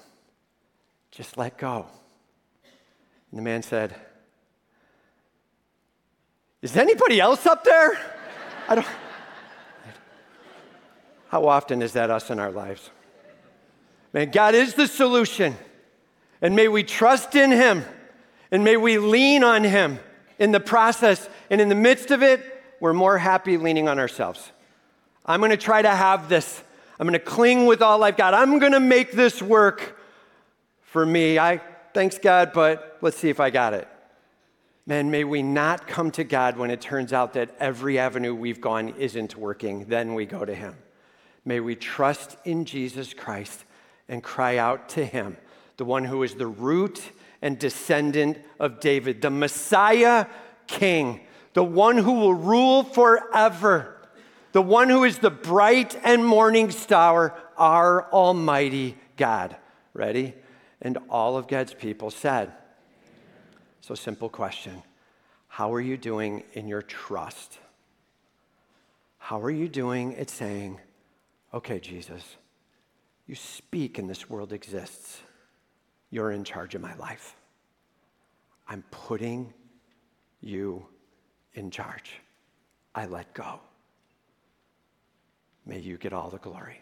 Just 1.11 1.37
let 1.37 1.57
go. 1.57 1.85
And 3.29 3.39
the 3.39 3.43
man 3.43 3.61
said, 3.61 3.93
Is 6.61 6.77
anybody 6.77 7.19
else 7.19 7.45
up 7.45 7.65
there? 7.65 7.99
I 8.69 8.75
don't. 8.75 8.87
How 11.33 11.47
often 11.47 11.81
is 11.81 11.93
that 11.93 12.11
us 12.11 12.29
in 12.29 12.37
our 12.37 12.51
lives? 12.51 12.91
Man, 14.13 14.29
God 14.29 14.53
is 14.53 14.75
the 14.75 14.85
solution. 14.85 15.57
And 16.43 16.55
may 16.55 16.67
we 16.67 16.83
trust 16.83 17.35
in 17.35 17.49
Him 17.49 17.85
and 18.51 18.63
may 18.63 18.77
we 18.77 18.99
lean 18.99 19.43
on 19.43 19.63
Him 19.63 19.97
in 20.37 20.51
the 20.51 20.59
process. 20.59 21.27
And 21.49 21.59
in 21.59 21.69
the 21.69 21.75
midst 21.75 22.11
of 22.11 22.21
it, 22.21 22.39
we're 22.79 22.93
more 22.93 23.17
happy 23.17 23.57
leaning 23.57 23.87
on 23.89 23.97
ourselves. 23.97 24.51
I'm 25.25 25.39
going 25.39 25.49
to 25.49 25.57
try 25.57 25.81
to 25.81 25.89
have 25.89 26.29
this. 26.29 26.63
I'm 26.99 27.07
going 27.07 27.19
to 27.19 27.25
cling 27.25 27.65
with 27.65 27.81
all 27.81 28.03
I've 28.03 28.15
got. 28.15 28.35
I'm 28.35 28.59
going 28.59 28.73
to 28.73 28.79
make 28.79 29.13
this 29.13 29.41
work 29.41 29.99
for 30.83 31.03
me. 31.03 31.39
I 31.39 31.61
thanks 31.95 32.19
God, 32.19 32.51
but 32.53 32.99
let's 33.01 33.17
see 33.17 33.29
if 33.29 33.39
I 33.39 33.49
got 33.49 33.73
it. 33.73 33.87
Man, 34.85 35.09
may 35.09 35.23
we 35.23 35.41
not 35.41 35.87
come 35.87 36.11
to 36.11 36.23
God 36.23 36.57
when 36.57 36.69
it 36.69 36.79
turns 36.79 37.11
out 37.11 37.33
that 37.33 37.55
every 37.59 37.97
avenue 37.97 38.35
we've 38.35 38.61
gone 38.61 38.89
isn't 38.99 39.35
working. 39.35 39.85
Then 39.85 40.13
we 40.13 40.27
go 40.27 40.45
to 40.45 40.53
Him. 40.53 40.75
May 41.45 41.59
we 41.59 41.75
trust 41.75 42.37
in 42.45 42.65
Jesus 42.65 43.13
Christ 43.13 43.65
and 44.07 44.23
cry 44.23 44.57
out 44.57 44.89
to 44.89 45.05
Him, 45.05 45.37
the 45.77 45.85
one 45.85 46.05
who 46.05 46.23
is 46.23 46.35
the 46.35 46.47
root 46.47 47.01
and 47.41 47.59
descendant 47.59 48.37
of 48.59 48.79
David, 48.79 49.21
the 49.21 49.29
Messiah 49.29 50.27
King, 50.67 51.21
the 51.53 51.63
one 51.63 51.97
who 51.97 52.13
will 52.13 52.33
rule 52.33 52.83
forever, 52.83 53.97
the 54.53 54.61
one 54.61 54.89
who 54.89 55.03
is 55.03 55.19
the 55.19 55.31
bright 55.31 55.99
and 56.03 56.25
morning 56.25 56.71
star, 56.71 57.37
our 57.57 58.11
Almighty 58.11 58.97
God. 59.17 59.55
Ready? 59.93 60.33
And 60.81 60.97
all 61.09 61.37
of 61.37 61.47
God's 61.47 61.73
people 61.73 62.11
said, 62.11 62.53
so, 63.83 63.95
simple 63.95 64.29
question 64.29 64.81
How 65.49 65.73
are 65.73 65.81
you 65.81 65.97
doing 65.97 66.43
in 66.53 66.69
your 66.69 66.81
trust? 66.81 67.59
How 69.17 69.41
are 69.41 69.51
you 69.51 69.67
doing 69.67 70.15
at 70.15 70.29
saying, 70.29 70.79
okay, 71.53 71.79
Jesus, 71.79 72.23
you 73.27 73.35
speak 73.35 73.97
and 73.97 74.09
this 74.09 74.29
world 74.29 74.53
exists. 74.53 75.21
You're 76.09 76.31
in 76.31 76.43
charge 76.43 76.75
of 76.75 76.81
my 76.81 76.95
life. 76.95 77.35
I'm 78.67 78.83
putting 78.91 79.53
you 80.41 80.85
in 81.53 81.71
charge. 81.71 82.19
I 82.95 83.05
let 83.05 83.33
go. 83.33 83.59
May 85.65 85.79
you 85.79 85.97
get 85.97 86.13
all 86.13 86.29
the 86.29 86.37
glory. 86.37 86.81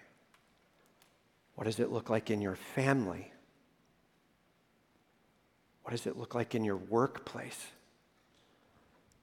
What 1.55 1.65
does 1.65 1.79
it 1.79 1.91
look 1.91 2.09
like 2.09 2.31
in 2.31 2.41
your 2.41 2.55
family? 2.55 3.31
What 5.83 5.91
does 5.91 6.07
it 6.07 6.17
look 6.17 6.33
like 6.33 6.55
in 6.55 6.63
your 6.63 6.77
workplace? 6.77 7.67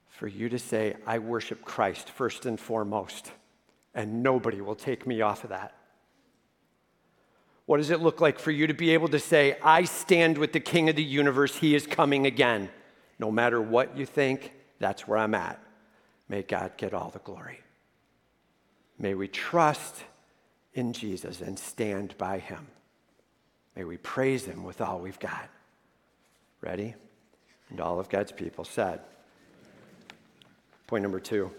For 0.09 0.27
you 0.27 0.49
to 0.49 0.59
say, 0.59 0.95
I 1.05 1.19
worship 1.19 1.63
Christ 1.63 2.09
first 2.09 2.45
and 2.45 2.59
foremost, 2.59 3.31
and 3.99 4.23
nobody 4.23 4.61
will 4.61 4.75
take 4.75 5.05
me 5.05 5.19
off 5.19 5.43
of 5.43 5.49
that. 5.49 5.75
What 7.65 7.77
does 7.77 7.89
it 7.89 7.99
look 7.99 8.21
like 8.21 8.39
for 8.39 8.49
you 8.49 8.65
to 8.65 8.73
be 8.73 8.91
able 8.91 9.09
to 9.09 9.19
say, 9.19 9.57
I 9.61 9.83
stand 9.83 10.37
with 10.37 10.53
the 10.53 10.61
King 10.61 10.87
of 10.87 10.95
the 10.95 11.03
universe, 11.03 11.57
He 11.57 11.75
is 11.75 11.85
coming 11.85 12.25
again? 12.25 12.69
No 13.19 13.29
matter 13.29 13.61
what 13.61 13.97
you 13.97 14.05
think, 14.05 14.53
that's 14.79 15.05
where 15.05 15.17
I'm 15.17 15.35
at. 15.35 15.61
May 16.29 16.43
God 16.43 16.77
get 16.77 16.93
all 16.93 17.09
the 17.09 17.19
glory. 17.19 17.59
May 18.97 19.15
we 19.15 19.27
trust 19.27 20.05
in 20.73 20.93
Jesus 20.93 21.41
and 21.41 21.59
stand 21.59 22.17
by 22.17 22.39
Him. 22.39 22.67
May 23.75 23.83
we 23.83 23.97
praise 23.97 24.45
Him 24.45 24.63
with 24.63 24.79
all 24.79 24.99
we've 25.01 25.19
got. 25.19 25.49
Ready? 26.61 26.95
And 27.69 27.81
all 27.81 27.99
of 27.99 28.07
God's 28.07 28.31
people 28.31 28.63
said. 28.63 29.01
Point 30.87 31.03
number 31.03 31.19
two 31.19 31.51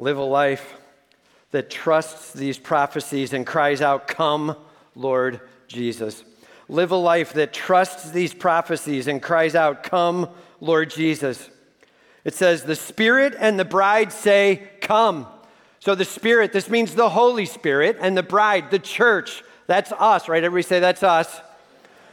live 0.00 0.16
a 0.16 0.22
life 0.22 0.76
that 1.50 1.68
trusts 1.68 2.32
these 2.32 2.58
prophecies 2.58 3.34
and 3.34 3.46
cries 3.46 3.82
out, 3.82 4.08
Come, 4.08 4.56
Lord 4.94 5.40
Jesus. 5.68 6.24
Live 6.68 6.90
a 6.90 6.96
life 6.96 7.34
that 7.34 7.52
trusts 7.52 8.10
these 8.10 8.32
prophecies 8.32 9.06
and 9.06 9.20
cries 9.20 9.54
out, 9.54 9.82
Come, 9.82 10.30
Lord 10.58 10.90
Jesus. 10.90 11.50
It 12.24 12.34
says, 12.34 12.62
The 12.62 12.76
Spirit 12.76 13.34
and 13.38 13.58
the 13.58 13.64
bride 13.64 14.10
say, 14.10 14.70
Come. 14.80 15.26
So 15.80 15.94
the 15.94 16.06
Spirit, 16.06 16.52
this 16.52 16.70
means 16.70 16.94
the 16.94 17.10
Holy 17.10 17.44
Spirit, 17.44 17.98
and 18.00 18.16
the 18.16 18.22
bride, 18.22 18.70
the 18.70 18.78
church, 18.78 19.42
that's 19.66 19.92
us, 19.92 20.28
right? 20.28 20.42
Everybody 20.42 20.66
say, 20.66 20.80
That's 20.80 21.02
us. 21.02 21.42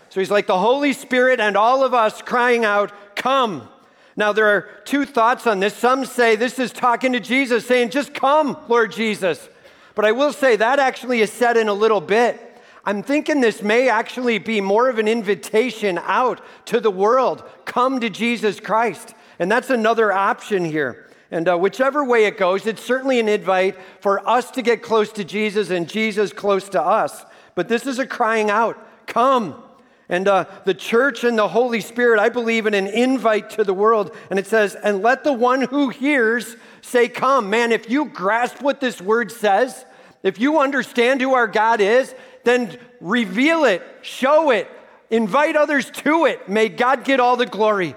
So 0.10 0.20
he's 0.20 0.32
like 0.32 0.48
the 0.48 0.60
Holy 0.60 0.92
Spirit 0.92 1.40
and 1.40 1.56
all 1.56 1.86
of 1.86 1.94
us 1.94 2.22
crying 2.22 2.66
out, 2.66 2.92
Come. 3.16 3.70
Now, 4.18 4.34
there 4.34 4.48
are 4.48 4.68
two 4.84 5.06
thoughts 5.06 5.46
on 5.46 5.60
this. 5.60 5.76
Some 5.76 6.04
say 6.04 6.36
this 6.36 6.58
is 6.58 6.74
talking 6.74 7.14
to 7.14 7.20
Jesus, 7.20 7.68
saying, 7.68 7.92
Just 7.92 8.16
come, 8.16 8.58
Lord 8.68 8.92
Jesus. 8.92 9.48
But 9.94 10.06
I 10.06 10.12
will 10.12 10.34
say 10.34 10.56
that 10.56 10.80
actually 10.80 11.22
is 11.22 11.32
said 11.32 11.56
in 11.56 11.68
a 11.68 11.74
little 11.74 12.02
bit. 12.02 12.44
I'm 12.84 13.04
thinking 13.04 13.42
this 13.42 13.62
may 13.62 13.90
actually 13.90 14.40
be 14.40 14.60
more 14.60 14.90
of 14.90 14.98
an 14.98 15.08
invitation 15.08 16.00
out 16.02 16.42
to 16.66 16.80
the 16.80 16.90
world 16.90 17.44
come 17.66 18.00
to 18.00 18.10
Jesus 18.10 18.60
Christ. 18.60 19.14
And 19.40 19.52
that's 19.52 19.70
another 19.70 20.12
option 20.12 20.66
here. 20.66 21.08
And 21.30 21.48
uh, 21.48 21.58
whichever 21.58 22.04
way 22.04 22.26
it 22.26 22.38
goes, 22.38 22.66
it's 22.66 22.84
certainly 22.84 23.20
an 23.20 23.28
invite 23.28 23.76
for 24.00 24.28
us 24.28 24.50
to 24.52 24.62
get 24.62 24.82
close 24.82 25.12
to 25.14 25.24
Jesus 25.24 25.70
and 25.70 25.88
Jesus 25.88 26.34
close 26.34 26.70
to 26.70 26.82
us. 26.82 27.26
But 27.54 27.68
this 27.68 27.86
is 27.86 28.00
a 28.00 28.08
crying 28.08 28.50
out 28.50 28.78
come. 29.06 29.62
And 30.10 30.28
uh, 30.28 30.46
the 30.64 30.74
church 30.74 31.24
and 31.24 31.38
the 31.38 31.50
Holy 31.50 31.82
Spirit, 31.82 32.20
I 32.20 32.30
believe 32.30 32.66
in 32.66 32.74
an 32.74 32.88
invite 32.88 33.50
to 33.52 33.64
the 33.64 33.74
world. 33.74 34.16
And 34.30 34.40
it 34.40 34.48
says, 34.48 34.76
and 34.76 35.02
let 35.02 35.24
the 35.24 35.34
one 35.34 35.64
who 35.64 35.90
hears 35.90 36.56
say, 36.82 37.10
Come. 37.10 37.50
Man, 37.50 37.72
if 37.72 37.90
you 37.90 38.06
grasp 38.06 38.62
what 38.62 38.80
this 38.80 39.02
word 39.02 39.32
says, 39.32 39.86
if 40.24 40.40
you 40.40 40.60
understand 40.60 41.22
who 41.22 41.34
our 41.34 41.48
God 41.48 41.82
is, 41.82 42.16
then 42.44 42.78
reveal 43.02 43.66
it, 43.66 43.84
show 44.02 44.50
it, 44.52 44.70
invite 45.10 45.56
others 45.56 45.92
to 45.92 46.26
it. 46.26 46.48
May 46.48 46.70
God 46.70 47.04
get 47.04 47.20
all 47.20 47.36
the 47.36 47.46
glory. 47.46 47.96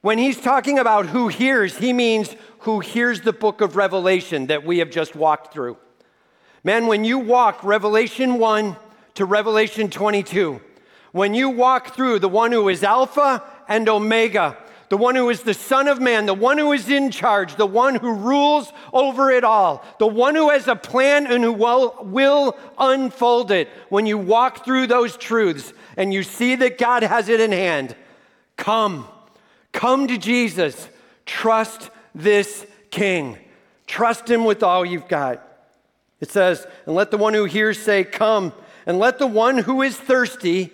When 0.00 0.16
he's 0.16 0.40
talking 0.40 0.78
about 0.78 1.06
who 1.06 1.28
hears, 1.28 1.76
he 1.76 1.92
means 1.92 2.34
who 2.60 2.80
hears 2.80 3.20
the 3.20 3.32
book 3.32 3.60
of 3.60 3.76
Revelation 3.76 4.46
that 4.46 4.64
we 4.64 4.78
have 4.78 4.90
just 4.90 5.14
walked 5.14 5.52
through. 5.52 5.76
Man, 6.64 6.86
when 6.86 7.04
you 7.04 7.18
walk 7.18 7.62
Revelation 7.62 8.38
1 8.38 8.76
to 9.14 9.24
Revelation 9.24 9.90
22, 9.90 10.60
when 11.12 11.34
you 11.34 11.48
walk 11.48 11.94
through 11.94 12.18
the 12.18 12.28
one 12.28 12.52
who 12.52 12.68
is 12.68 12.82
Alpha 12.82 13.42
and 13.68 13.88
Omega, 13.88 14.56
the 14.88 14.96
one 14.96 15.14
who 15.14 15.28
is 15.28 15.42
the 15.42 15.54
Son 15.54 15.86
of 15.86 16.00
Man, 16.00 16.26
the 16.26 16.34
one 16.34 16.56
who 16.56 16.72
is 16.72 16.88
in 16.88 17.10
charge, 17.10 17.56
the 17.56 17.66
one 17.66 17.94
who 17.94 18.12
rules 18.12 18.72
over 18.92 19.30
it 19.30 19.44
all, 19.44 19.84
the 19.98 20.06
one 20.06 20.34
who 20.34 20.48
has 20.50 20.66
a 20.66 20.76
plan 20.76 21.26
and 21.26 21.44
who 21.44 21.52
will, 21.52 21.94
will 22.00 22.56
unfold 22.78 23.50
it. 23.50 23.68
When 23.90 24.06
you 24.06 24.16
walk 24.16 24.64
through 24.64 24.86
those 24.86 25.16
truths 25.16 25.72
and 25.96 26.12
you 26.12 26.22
see 26.22 26.54
that 26.56 26.78
God 26.78 27.02
has 27.02 27.28
it 27.28 27.40
in 27.40 27.52
hand, 27.52 27.94
come, 28.56 29.06
come 29.72 30.08
to 30.08 30.16
Jesus. 30.16 30.88
Trust 31.26 31.90
this 32.14 32.66
King. 32.90 33.36
Trust 33.86 34.30
him 34.30 34.44
with 34.44 34.62
all 34.62 34.84
you've 34.84 35.08
got. 35.08 35.44
It 36.20 36.30
says, 36.30 36.66
And 36.86 36.94
let 36.94 37.10
the 37.10 37.18
one 37.18 37.34
who 37.34 37.44
hears 37.44 37.78
say, 37.78 38.04
Come, 38.04 38.54
and 38.86 38.98
let 38.98 39.18
the 39.18 39.26
one 39.26 39.58
who 39.58 39.82
is 39.82 39.96
thirsty 39.96 40.72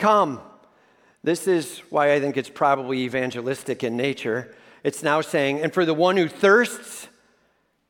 come. 0.00 0.40
This 1.22 1.46
is 1.46 1.78
why 1.90 2.14
I 2.14 2.20
think 2.20 2.36
it's 2.36 2.48
probably 2.48 3.02
evangelistic 3.02 3.84
in 3.84 3.96
nature. 3.96 4.52
It's 4.82 5.02
now 5.02 5.20
saying, 5.20 5.60
And 5.60 5.72
for 5.72 5.84
the 5.84 5.94
one 5.94 6.16
who 6.16 6.26
thirsts, 6.26 7.08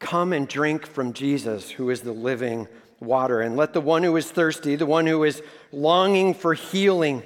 come 0.01 0.33
and 0.33 0.49
drink 0.49 0.87
from 0.87 1.13
Jesus, 1.13 1.71
who 1.71 1.89
is 1.89 2.01
the 2.01 2.13
living 2.13 2.67
water. 2.99 3.41
And 3.41 3.57
let 3.57 3.73
the 3.73 3.81
one 3.81 4.03
who 4.03 4.17
is 4.17 4.31
thirsty, 4.31 4.75
the 4.75 4.87
one 4.87 5.07
who 5.07 5.23
is 5.23 5.41
longing 5.71 6.35
for 6.35 6.55
healing 6.55 7.23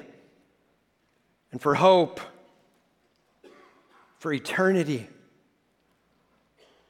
and 1.51 1.61
for 1.61 1.75
hope, 1.75 2.21
for 4.19 4.33
eternity, 4.33 5.09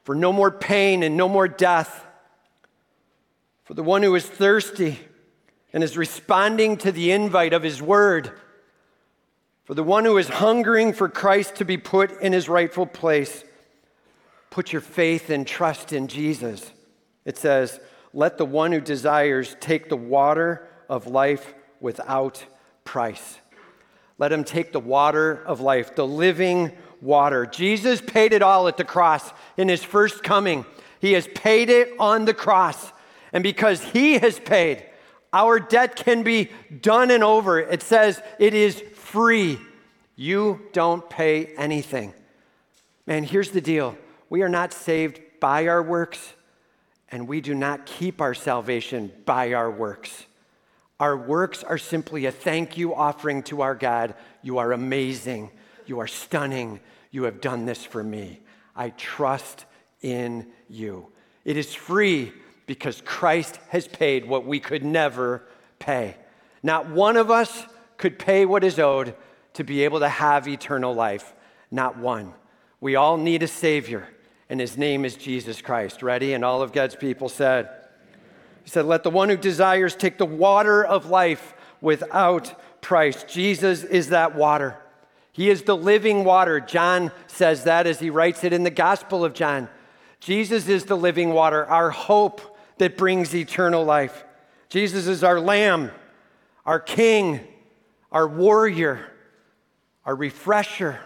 for 0.03 0.15
no 0.15 0.33
more 0.33 0.51
pain 0.51 1.01
and 1.01 1.15
no 1.15 1.29
more 1.29 1.47
death, 1.47 2.05
for 3.63 3.73
the 3.73 3.83
one 3.83 4.03
who 4.03 4.13
is 4.15 4.25
thirsty 4.25 4.99
and 5.75 5.83
is 5.83 5.97
responding 5.97 6.77
to 6.77 6.89
the 6.89 7.11
invite 7.11 7.51
of 7.51 7.61
his 7.61 7.81
word. 7.81 8.31
For 9.65 9.73
the 9.73 9.83
one 9.83 10.05
who 10.05 10.17
is 10.17 10.29
hungering 10.29 10.93
for 10.93 11.09
Christ 11.09 11.55
to 11.55 11.65
be 11.65 11.75
put 11.75 12.21
in 12.21 12.31
his 12.31 12.47
rightful 12.47 12.85
place, 12.85 13.43
put 14.49 14.71
your 14.71 14.81
faith 14.81 15.29
and 15.29 15.45
trust 15.45 15.91
in 15.91 16.07
Jesus. 16.07 16.71
It 17.25 17.37
says, 17.37 17.81
Let 18.13 18.37
the 18.37 18.45
one 18.45 18.71
who 18.71 18.79
desires 18.79 19.57
take 19.59 19.89
the 19.89 19.97
water 19.97 20.65
of 20.87 21.07
life 21.07 21.53
without 21.81 22.45
price. 22.85 23.39
Let 24.17 24.31
him 24.31 24.45
take 24.45 24.71
the 24.71 24.79
water 24.79 25.43
of 25.45 25.59
life, 25.59 25.93
the 25.93 26.07
living 26.07 26.71
water. 27.01 27.45
Jesus 27.45 27.99
paid 27.99 28.31
it 28.31 28.41
all 28.41 28.69
at 28.69 28.77
the 28.77 28.85
cross 28.85 29.29
in 29.57 29.67
his 29.67 29.83
first 29.83 30.23
coming. 30.23 30.65
He 31.01 31.11
has 31.13 31.27
paid 31.35 31.69
it 31.69 31.91
on 31.99 32.23
the 32.23 32.33
cross. 32.33 32.93
And 33.33 33.43
because 33.43 33.83
he 33.83 34.19
has 34.19 34.39
paid, 34.39 34.85
our 35.35 35.59
debt 35.59 35.97
can 35.97 36.23
be 36.23 36.49
done 36.81 37.11
and 37.11 37.21
over. 37.21 37.59
It 37.59 37.83
says 37.83 38.21
it 38.39 38.53
is 38.53 38.79
free. 38.95 39.59
You 40.15 40.61
don't 40.71 41.07
pay 41.09 41.47
anything. 41.57 42.13
Man, 43.05 43.25
here's 43.25 43.51
the 43.51 43.59
deal 43.59 43.97
we 44.29 44.41
are 44.41 44.49
not 44.49 44.71
saved 44.71 45.19
by 45.41 45.67
our 45.67 45.83
works, 45.83 46.33
and 47.09 47.27
we 47.27 47.41
do 47.41 47.53
not 47.53 47.85
keep 47.85 48.21
our 48.21 48.33
salvation 48.33 49.11
by 49.25 49.53
our 49.53 49.69
works. 49.69 50.25
Our 51.01 51.17
works 51.17 51.65
are 51.65 51.77
simply 51.77 52.25
a 52.25 52.31
thank 52.31 52.77
you 52.77 52.95
offering 52.95 53.43
to 53.43 53.61
our 53.61 53.75
God. 53.75 54.15
You 54.41 54.59
are 54.59 54.71
amazing. 54.71 55.51
You 55.85 55.99
are 55.99 56.07
stunning. 56.07 56.79
You 57.11 57.23
have 57.23 57.41
done 57.41 57.65
this 57.65 57.83
for 57.83 58.01
me. 58.01 58.39
I 58.73 58.91
trust 58.91 59.65
in 60.01 60.47
you. 60.69 61.07
It 61.43 61.57
is 61.57 61.75
free 61.75 62.31
because 62.65 63.01
Christ 63.01 63.59
has 63.69 63.87
paid 63.87 64.27
what 64.27 64.45
we 64.45 64.59
could 64.59 64.83
never 64.83 65.43
pay. 65.79 66.15
Not 66.63 66.89
one 66.89 67.17
of 67.17 67.29
us 67.29 67.65
could 67.97 68.17
pay 68.17 68.45
what 68.45 68.63
is 68.63 68.79
owed 68.79 69.15
to 69.53 69.63
be 69.63 69.83
able 69.83 69.99
to 69.99 70.09
have 70.09 70.47
eternal 70.47 70.93
life. 70.93 71.33
Not 71.71 71.97
one. 71.97 72.33
We 72.81 72.95
all 72.95 73.17
need 73.17 73.43
a 73.43 73.47
Savior, 73.47 74.07
and 74.49 74.59
His 74.59 74.77
name 74.77 75.05
is 75.05 75.15
Jesus 75.15 75.61
Christ. 75.61 76.03
Ready? 76.03 76.33
And 76.33 76.43
all 76.43 76.61
of 76.61 76.73
God's 76.73 76.95
people 76.95 77.29
said, 77.29 77.69
He 78.63 78.69
said, 78.69 78.85
Let 78.85 79.03
the 79.03 79.09
one 79.09 79.29
who 79.29 79.37
desires 79.37 79.95
take 79.95 80.17
the 80.17 80.25
water 80.25 80.83
of 80.83 81.09
life 81.09 81.53
without 81.81 82.81
price. 82.81 83.23
Jesus 83.23 83.83
is 83.83 84.09
that 84.09 84.35
water. 84.35 84.77
He 85.31 85.49
is 85.49 85.63
the 85.63 85.75
living 85.75 86.23
water. 86.23 86.59
John 86.59 87.11
says 87.27 87.65
that 87.65 87.87
as 87.87 87.99
he 87.99 88.09
writes 88.09 88.43
it 88.43 88.53
in 88.53 88.63
the 88.63 88.69
Gospel 88.69 89.25
of 89.25 89.33
John. 89.33 89.67
Jesus 90.19 90.69
is 90.69 90.85
the 90.85 90.95
living 90.95 91.33
water, 91.33 91.65
our 91.65 91.91
hope 91.91 92.54
that 92.77 92.97
brings 92.97 93.33
eternal 93.35 93.83
life. 93.83 94.23
Jesus 94.69 95.07
is 95.07 95.23
our 95.23 95.39
lamb, 95.39 95.91
our 96.65 96.79
king, 96.79 97.39
our 98.11 98.27
warrior, 98.27 99.11
our 100.05 100.15
refresher. 100.15 100.99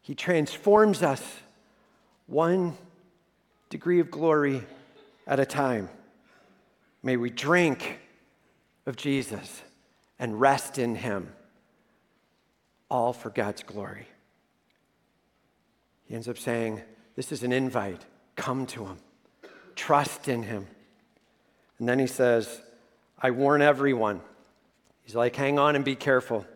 He 0.00 0.14
transforms 0.14 1.02
us 1.02 1.22
one 2.26 2.76
degree 3.70 4.00
of 4.00 4.10
glory 4.10 4.62
at 5.26 5.40
a 5.40 5.46
time. 5.46 5.88
May 7.02 7.16
we 7.16 7.30
drink 7.30 7.98
of 8.86 8.96
Jesus 8.96 9.62
and 10.18 10.40
rest 10.40 10.78
in 10.78 10.94
him, 10.94 11.32
all 12.90 13.12
for 13.12 13.30
God's 13.30 13.62
glory. 13.62 14.06
He 16.04 16.14
ends 16.14 16.28
up 16.28 16.38
saying, 16.38 16.82
This 17.16 17.32
is 17.32 17.42
an 17.42 17.52
invite. 17.52 18.04
Come 18.36 18.66
to 18.66 18.86
him, 18.86 18.98
trust 19.76 20.28
in 20.28 20.42
him. 20.42 20.66
And 21.78 21.88
then 21.88 21.98
he 21.98 22.06
says, 22.06 22.60
I 23.20 23.30
warn 23.30 23.62
everyone. 23.62 24.20
He's 25.04 25.14
like, 25.14 25.36
hang 25.36 25.58
on 25.58 25.76
and 25.76 25.84
be 25.84 25.96
careful. 25.96 26.46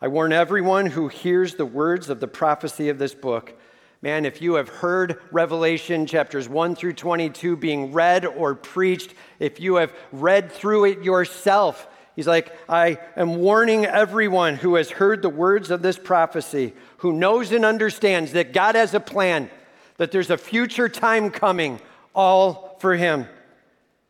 I 0.00 0.08
warn 0.08 0.32
everyone 0.32 0.86
who 0.86 1.08
hears 1.08 1.54
the 1.54 1.66
words 1.66 2.10
of 2.10 2.20
the 2.20 2.28
prophecy 2.28 2.88
of 2.88 2.98
this 2.98 3.14
book. 3.14 3.54
Man, 4.02 4.26
if 4.26 4.42
you 4.42 4.54
have 4.54 4.68
heard 4.68 5.18
Revelation 5.30 6.04
chapters 6.04 6.46
1 6.46 6.74
through 6.74 6.92
22 6.92 7.56
being 7.56 7.92
read 7.92 8.26
or 8.26 8.54
preached, 8.54 9.14
if 9.38 9.60
you 9.60 9.76
have 9.76 9.94
read 10.12 10.52
through 10.52 10.84
it 10.84 11.02
yourself, 11.02 11.88
he's 12.14 12.26
like, 12.26 12.54
I 12.68 12.98
am 13.16 13.36
warning 13.36 13.86
everyone 13.86 14.56
who 14.56 14.74
has 14.74 14.90
heard 14.90 15.22
the 15.22 15.30
words 15.30 15.70
of 15.70 15.80
this 15.80 15.98
prophecy, 15.98 16.74
who 16.98 17.14
knows 17.14 17.50
and 17.50 17.64
understands 17.64 18.32
that 18.32 18.52
God 18.52 18.74
has 18.74 18.92
a 18.92 19.00
plan, 19.00 19.48
that 19.96 20.12
there's 20.12 20.30
a 20.30 20.36
future 20.36 20.90
time 20.90 21.30
coming, 21.30 21.80
all 22.14 22.76
for 22.80 22.94
him. 22.94 23.26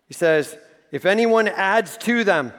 He 0.06 0.14
says, 0.14 0.56
if 0.90 1.06
anyone 1.06 1.48
adds 1.48 1.96
to 1.98 2.24
them, 2.24 2.52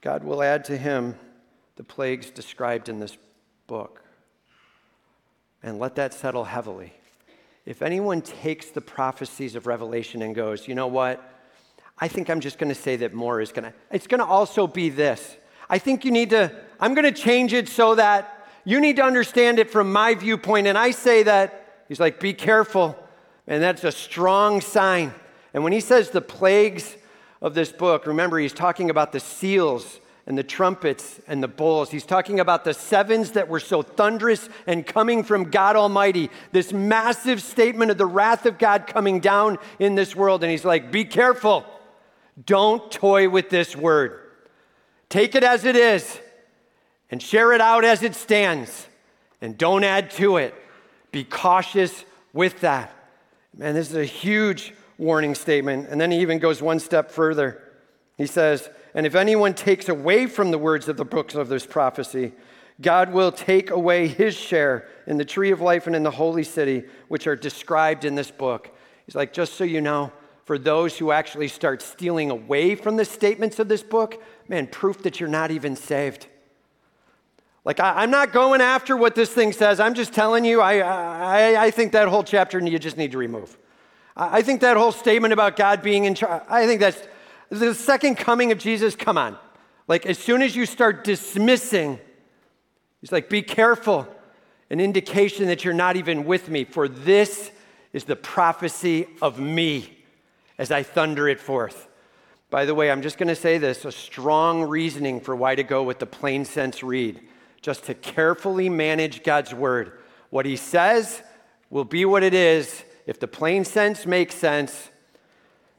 God 0.00 0.24
will 0.24 0.42
add 0.42 0.64
to 0.66 0.76
him 0.76 1.16
the 1.76 1.84
plagues 1.84 2.30
described 2.30 2.88
in 2.88 2.98
this 2.98 3.16
book. 3.66 4.02
And 5.62 5.78
let 5.78 5.96
that 5.96 6.14
settle 6.14 6.44
heavily. 6.44 6.92
If 7.64 7.82
anyone 7.82 8.22
takes 8.22 8.70
the 8.70 8.80
prophecies 8.80 9.56
of 9.56 9.66
Revelation 9.66 10.22
and 10.22 10.34
goes, 10.34 10.68
you 10.68 10.74
know 10.74 10.86
what? 10.86 11.22
I 11.98 12.08
think 12.08 12.30
I'm 12.30 12.40
just 12.40 12.58
going 12.58 12.68
to 12.68 12.80
say 12.80 12.96
that 12.96 13.14
more 13.14 13.40
is 13.40 13.52
going 13.52 13.64
to, 13.64 13.74
it's 13.90 14.06
going 14.06 14.20
to 14.20 14.26
also 14.26 14.66
be 14.66 14.90
this. 14.90 15.36
I 15.68 15.78
think 15.78 16.04
you 16.04 16.10
need 16.10 16.30
to, 16.30 16.54
I'm 16.78 16.94
going 16.94 17.12
to 17.12 17.20
change 17.20 17.52
it 17.52 17.68
so 17.68 17.94
that 17.94 18.48
you 18.64 18.80
need 18.80 18.96
to 18.96 19.02
understand 19.02 19.58
it 19.58 19.70
from 19.70 19.92
my 19.92 20.14
viewpoint. 20.14 20.66
And 20.66 20.76
I 20.78 20.90
say 20.90 21.22
that, 21.24 21.65
he's 21.88 22.00
like, 22.00 22.20
be 22.20 22.32
careful. 22.32 22.96
And 23.46 23.62
that's 23.62 23.84
a 23.84 23.92
strong 23.92 24.60
sign. 24.60 25.14
And 25.54 25.62
when 25.62 25.72
he 25.72 25.80
says 25.80 26.10
the 26.10 26.20
plagues 26.20 26.96
of 27.40 27.54
this 27.54 27.72
book, 27.72 28.06
remember, 28.06 28.38
he's 28.38 28.52
talking 28.52 28.90
about 28.90 29.12
the 29.12 29.20
seals 29.20 30.00
and 30.26 30.36
the 30.36 30.42
trumpets 30.42 31.20
and 31.28 31.42
the 31.42 31.48
bowls. 31.48 31.90
He's 31.90 32.04
talking 32.04 32.40
about 32.40 32.64
the 32.64 32.74
sevens 32.74 33.32
that 33.32 33.48
were 33.48 33.60
so 33.60 33.82
thunderous 33.82 34.48
and 34.66 34.84
coming 34.84 35.22
from 35.22 35.50
God 35.50 35.76
Almighty. 35.76 36.30
This 36.50 36.72
massive 36.72 37.40
statement 37.40 37.92
of 37.92 37.98
the 37.98 38.06
wrath 38.06 38.44
of 38.44 38.58
God 38.58 38.88
coming 38.88 39.20
down 39.20 39.58
in 39.78 39.94
this 39.94 40.16
world. 40.16 40.42
And 40.42 40.50
he's 40.50 40.64
like, 40.64 40.90
be 40.90 41.04
careful. 41.04 41.64
Don't 42.44 42.90
toy 42.90 43.28
with 43.28 43.48
this 43.48 43.76
word. 43.76 44.20
Take 45.08 45.36
it 45.36 45.44
as 45.44 45.64
it 45.64 45.76
is 45.76 46.18
and 47.10 47.22
share 47.22 47.52
it 47.52 47.60
out 47.60 47.84
as 47.84 48.02
it 48.02 48.16
stands. 48.16 48.88
And 49.40 49.56
don't 49.56 49.84
add 49.84 50.10
to 50.12 50.38
it. 50.38 50.54
Be 51.12 51.24
cautious 51.24 52.04
with 52.32 52.60
that. 52.60 52.92
Man, 53.56 53.74
this 53.74 53.90
is 53.90 53.96
a 53.96 54.04
huge 54.04 54.74
warning 54.98 55.34
statement. 55.34 55.88
And 55.88 56.00
then 56.00 56.10
he 56.10 56.20
even 56.20 56.38
goes 56.38 56.60
one 56.60 56.78
step 56.78 57.10
further. 57.10 57.62
He 58.16 58.26
says, 58.26 58.68
And 58.94 59.06
if 59.06 59.14
anyone 59.14 59.54
takes 59.54 59.88
away 59.88 60.26
from 60.26 60.50
the 60.50 60.58
words 60.58 60.88
of 60.88 60.96
the 60.96 61.04
books 61.04 61.34
of 61.34 61.48
this 61.48 61.66
prophecy, 61.66 62.32
God 62.80 63.12
will 63.12 63.32
take 63.32 63.70
away 63.70 64.06
his 64.06 64.34
share 64.36 64.86
in 65.06 65.16
the 65.16 65.24
tree 65.24 65.50
of 65.50 65.60
life 65.60 65.86
and 65.86 65.96
in 65.96 66.02
the 66.02 66.10
holy 66.10 66.44
city, 66.44 66.84
which 67.08 67.26
are 67.26 67.36
described 67.36 68.04
in 68.04 68.14
this 68.14 68.30
book. 68.30 68.70
He's 69.06 69.14
like, 69.14 69.32
just 69.32 69.54
so 69.54 69.64
you 69.64 69.80
know, 69.80 70.12
for 70.44 70.58
those 70.58 70.98
who 70.98 71.10
actually 71.10 71.48
start 71.48 71.80
stealing 71.80 72.30
away 72.30 72.74
from 72.74 72.96
the 72.96 73.04
statements 73.04 73.58
of 73.58 73.68
this 73.68 73.82
book, 73.82 74.22
man, 74.48 74.66
proof 74.66 75.02
that 75.02 75.18
you're 75.18 75.28
not 75.28 75.50
even 75.50 75.74
saved. 75.74 76.26
Like, 77.66 77.80
I, 77.80 78.04
am 78.04 78.12
not 78.12 78.32
going 78.32 78.60
after 78.60 78.96
what 78.96 79.16
this 79.16 79.28
thing 79.28 79.52
says. 79.52 79.80
I'm 79.80 79.94
just 79.94 80.12
telling 80.12 80.44
you, 80.44 80.60
I, 80.60 80.78
I, 80.78 81.64
I 81.64 81.70
think 81.72 81.92
that 81.92 82.06
whole 82.06 82.22
chapter 82.22 82.60
you 82.60 82.78
just 82.78 82.96
need 82.96 83.10
to 83.10 83.18
remove. 83.18 83.58
I, 84.16 84.38
I 84.38 84.42
think 84.42 84.60
that 84.60 84.76
whole 84.76 84.92
statement 84.92 85.32
about 85.32 85.56
God 85.56 85.82
being 85.82 86.04
in 86.04 86.14
charge, 86.14 86.44
I 86.48 86.64
think 86.66 86.80
that's 86.80 87.02
the 87.50 87.74
second 87.74 88.18
coming 88.18 88.52
of 88.52 88.58
Jesus. 88.58 88.94
Come 88.94 89.18
on. 89.18 89.36
Like, 89.88 90.06
as 90.06 90.16
soon 90.16 90.42
as 90.42 90.54
you 90.54 90.64
start 90.64 91.02
dismissing, 91.02 91.98
he's 93.00 93.10
like, 93.10 93.28
be 93.28 93.42
careful. 93.42 94.06
An 94.70 94.78
indication 94.78 95.46
that 95.46 95.64
you're 95.64 95.74
not 95.74 95.96
even 95.96 96.24
with 96.24 96.48
me, 96.48 96.64
for 96.64 96.86
this 96.86 97.50
is 97.92 98.04
the 98.04 98.16
prophecy 98.16 99.08
of 99.20 99.40
me 99.40 100.04
as 100.56 100.70
I 100.70 100.84
thunder 100.84 101.28
it 101.28 101.40
forth. 101.40 101.88
By 102.48 102.64
the 102.64 102.76
way, 102.76 102.92
I'm 102.92 103.02
just 103.02 103.18
going 103.18 103.28
to 103.28 103.34
say 103.34 103.58
this 103.58 103.84
a 103.84 103.90
strong 103.90 104.62
reasoning 104.62 105.20
for 105.20 105.34
why 105.34 105.56
to 105.56 105.64
go 105.64 105.82
with 105.82 105.98
the 105.98 106.06
plain 106.06 106.44
sense 106.44 106.84
read 106.84 107.20
just 107.66 107.82
to 107.82 107.94
carefully 107.94 108.68
manage 108.68 109.24
God's 109.24 109.52
word. 109.52 109.90
What 110.30 110.46
he 110.46 110.54
says 110.54 111.20
will 111.68 111.84
be 111.84 112.04
what 112.04 112.22
it 112.22 112.32
is. 112.32 112.84
If 113.08 113.18
the 113.18 113.26
plain 113.26 113.64
sense 113.64 114.06
makes 114.06 114.36
sense, 114.36 114.88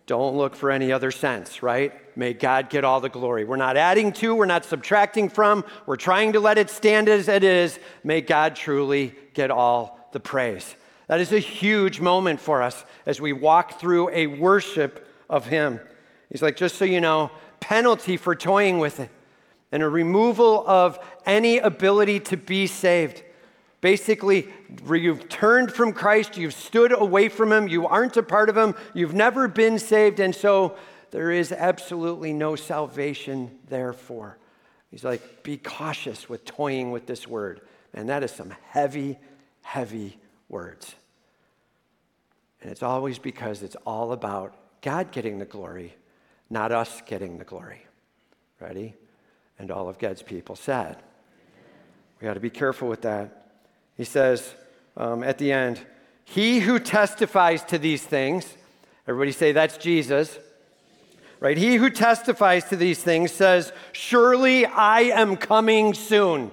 don't 0.05 0.35
look 0.35 0.53
for 0.53 0.69
any 0.69 0.91
other 0.91 1.11
sense, 1.11 1.63
right? 1.63 1.93
May 2.17 2.33
God 2.33 2.69
get 2.69 2.83
all 2.83 2.99
the 2.99 3.07
glory. 3.07 3.45
We're 3.45 3.55
not 3.55 3.77
adding 3.77 4.11
to, 4.13 4.35
we're 4.35 4.45
not 4.45 4.65
subtracting 4.65 5.29
from, 5.29 5.63
we're 5.85 5.95
trying 5.95 6.33
to 6.33 6.41
let 6.41 6.57
it 6.57 6.69
stand 6.69 7.07
as 7.07 7.29
it 7.29 7.45
is. 7.45 7.79
May 8.03 8.19
God 8.19 8.57
truly 8.57 9.15
get 9.33 9.49
all 9.49 10.09
the 10.11 10.19
praise. 10.19 10.75
That 11.07 11.21
is 11.21 11.31
a 11.31 11.39
huge 11.39 12.01
moment 12.01 12.41
for 12.41 12.63
us 12.63 12.83
as 13.05 13.21
we 13.21 13.31
walk 13.31 13.79
through 13.79 14.09
a 14.09 14.27
worship 14.27 15.07
of 15.29 15.45
Him. 15.45 15.79
He's 16.29 16.41
like, 16.41 16.57
just 16.57 16.75
so 16.75 16.83
you 16.83 16.99
know, 16.99 17.31
penalty 17.61 18.17
for 18.17 18.35
toying 18.35 18.77
with 18.79 18.99
it 18.99 19.09
and 19.71 19.83
a 19.83 19.89
removal 19.89 20.63
of 20.67 20.99
any 21.25 21.57
ability 21.59 22.19
to 22.21 22.37
be 22.37 22.67
saved. 22.67 23.23
Basically, 23.81 24.47
you've 24.89 25.29
turned 25.29 25.71
from 25.71 25.93
Christ, 25.93 26.37
you've 26.37 26.53
stood 26.53 26.91
away 26.91 27.29
from 27.29 27.51
Him, 27.51 27.67
you 27.67 27.85
aren't 27.87 28.17
a 28.17 28.23
part 28.23 28.49
of 28.49 28.57
Him, 28.57 28.75
you've 28.93 29.13
never 29.13 29.47
been 29.47 29.77
saved, 29.77 30.19
and 30.19 30.33
so 30.33 30.75
there 31.11 31.31
is 31.31 31.51
absolutely 31.51 32.33
no 32.33 32.55
salvation 32.55 33.51
therefore. 33.67 34.37
He's 34.91 35.03
like, 35.03 35.43
be 35.43 35.57
cautious 35.57 36.29
with 36.29 36.45
toying 36.45 36.91
with 36.91 37.05
this 37.05 37.27
word. 37.27 37.61
And 37.93 38.09
that 38.09 38.23
is 38.23 38.31
some 38.31 38.53
heavy, 38.69 39.17
heavy 39.61 40.17
words. 40.49 40.95
And 42.61 42.71
it's 42.71 42.83
always 42.83 43.19
because 43.19 43.63
it's 43.63 43.75
all 43.85 44.11
about 44.11 44.55
God 44.81 45.11
getting 45.11 45.39
the 45.39 45.45
glory, 45.45 45.95
not 46.49 46.71
us 46.71 47.01
getting 47.05 47.37
the 47.37 47.43
glory. 47.43 47.85
Ready? 48.59 48.95
And 49.59 49.71
all 49.71 49.89
of 49.89 49.99
God's 49.99 50.21
people 50.21 50.55
said. 50.55 50.97
We 52.19 52.25
got 52.25 52.35
to 52.35 52.39
be 52.39 52.49
careful 52.49 52.87
with 52.87 53.01
that. 53.01 53.51
He 53.95 54.03
says 54.03 54.53
um, 54.95 55.23
at 55.23 55.37
the 55.37 55.51
end, 55.51 55.79
He 56.25 56.59
who 56.59 56.79
testifies 56.79 57.63
to 57.65 57.77
these 57.77 58.03
things, 58.03 58.55
everybody 59.07 59.31
say 59.31 59.51
that's 59.51 59.77
Jesus, 59.77 60.37
right? 61.39 61.57
He 61.57 61.75
who 61.75 61.89
testifies 61.89 62.65
to 62.65 62.75
these 62.75 63.01
things 63.01 63.31
says, 63.31 63.71
Surely 63.91 64.65
I 64.65 65.01
am 65.01 65.37
coming 65.37 65.93
soon. 65.93 66.51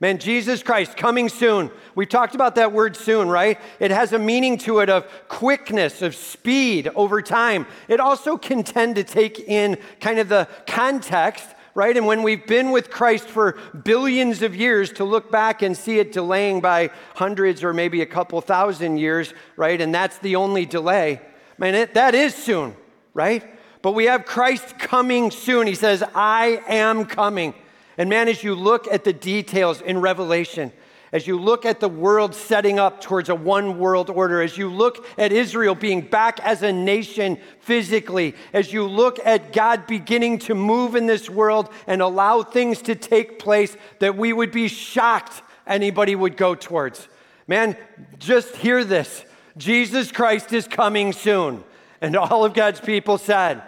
Man, 0.00 0.16
Jesus 0.16 0.62
Christ 0.62 0.96
coming 0.96 1.28
soon. 1.28 1.70
We 1.94 2.06
talked 2.06 2.34
about 2.34 2.54
that 2.54 2.72
word 2.72 2.96
soon, 2.96 3.28
right? 3.28 3.58
It 3.78 3.90
has 3.90 4.14
a 4.14 4.18
meaning 4.18 4.56
to 4.58 4.78
it 4.78 4.88
of 4.88 5.06
quickness, 5.28 6.00
of 6.00 6.14
speed 6.14 6.88
over 6.94 7.20
time. 7.20 7.66
It 7.86 8.00
also 8.00 8.38
can 8.38 8.62
tend 8.62 8.96
to 8.96 9.04
take 9.04 9.40
in 9.40 9.76
kind 10.00 10.18
of 10.18 10.30
the 10.30 10.48
context 10.66 11.46
right? 11.74 11.96
And 11.96 12.06
when 12.06 12.22
we've 12.22 12.46
been 12.46 12.70
with 12.70 12.90
Christ 12.90 13.28
for 13.28 13.58
billions 13.84 14.42
of 14.42 14.54
years, 14.54 14.92
to 14.94 15.04
look 15.04 15.30
back 15.30 15.62
and 15.62 15.76
see 15.76 15.98
it 15.98 16.12
delaying 16.12 16.60
by 16.60 16.90
hundreds 17.14 17.62
or 17.62 17.72
maybe 17.72 18.02
a 18.02 18.06
couple 18.06 18.40
thousand 18.40 18.98
years, 18.98 19.32
right? 19.56 19.80
And 19.80 19.94
that's 19.94 20.18
the 20.18 20.36
only 20.36 20.66
delay. 20.66 21.20
Man, 21.58 21.74
it, 21.74 21.94
that 21.94 22.14
is 22.14 22.34
soon, 22.34 22.74
right? 23.14 23.44
But 23.82 23.92
we 23.92 24.04
have 24.06 24.24
Christ 24.24 24.78
coming 24.78 25.30
soon. 25.30 25.66
He 25.66 25.74
says, 25.74 26.02
I 26.14 26.62
am 26.66 27.06
coming. 27.06 27.54
And 27.96 28.08
man, 28.08 28.28
as 28.28 28.42
you 28.42 28.54
look 28.54 28.86
at 28.88 29.04
the 29.04 29.12
details 29.12 29.80
in 29.80 30.00
Revelation, 30.00 30.72
as 31.12 31.26
you 31.26 31.38
look 31.38 31.66
at 31.66 31.80
the 31.80 31.88
world 31.88 32.34
setting 32.34 32.78
up 32.78 33.00
towards 33.00 33.28
a 33.28 33.34
one 33.34 33.78
world 33.78 34.10
order, 34.10 34.40
as 34.40 34.56
you 34.56 34.70
look 34.70 35.04
at 35.18 35.32
Israel 35.32 35.74
being 35.74 36.02
back 36.02 36.38
as 36.40 36.62
a 36.62 36.72
nation 36.72 37.38
physically, 37.60 38.34
as 38.52 38.72
you 38.72 38.86
look 38.86 39.18
at 39.24 39.52
God 39.52 39.86
beginning 39.86 40.38
to 40.40 40.54
move 40.54 40.94
in 40.94 41.06
this 41.06 41.28
world 41.28 41.68
and 41.86 42.00
allow 42.00 42.42
things 42.42 42.80
to 42.82 42.94
take 42.94 43.38
place 43.38 43.76
that 43.98 44.16
we 44.16 44.32
would 44.32 44.52
be 44.52 44.68
shocked 44.68 45.42
anybody 45.66 46.14
would 46.14 46.36
go 46.36 46.54
towards. 46.54 47.08
Man, 47.46 47.76
just 48.18 48.54
hear 48.56 48.84
this 48.84 49.24
Jesus 49.56 50.12
Christ 50.12 50.52
is 50.52 50.68
coming 50.68 51.12
soon. 51.12 51.64
And 52.00 52.16
all 52.16 52.44
of 52.44 52.54
God's 52.54 52.80
people 52.80 53.18
said, 53.18 53.62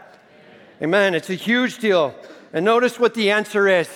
Amen. 0.81 0.83
Amen. 0.83 1.15
It's 1.15 1.29
a 1.29 1.35
huge 1.35 1.79
deal. 1.79 2.15
And 2.53 2.65
notice 2.65 2.99
what 2.99 3.15
the 3.15 3.31
answer 3.31 3.69
is. 3.69 3.89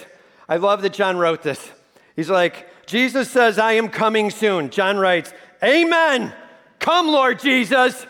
I 0.49 0.57
love 0.57 0.83
that 0.83 0.93
John 0.93 1.17
wrote 1.17 1.43
this. 1.43 1.71
He's 2.15 2.31
like, 2.31 2.69
Jesus 2.87 3.31
says, 3.31 3.59
I 3.59 3.73
am 3.73 3.89
coming 3.89 4.31
soon. 4.31 4.71
John 4.71 4.97
writes, 4.97 5.33
Amen. 5.63 6.33
Come, 6.79 7.09
Lord 7.09 7.41
Jesus. 7.41 8.07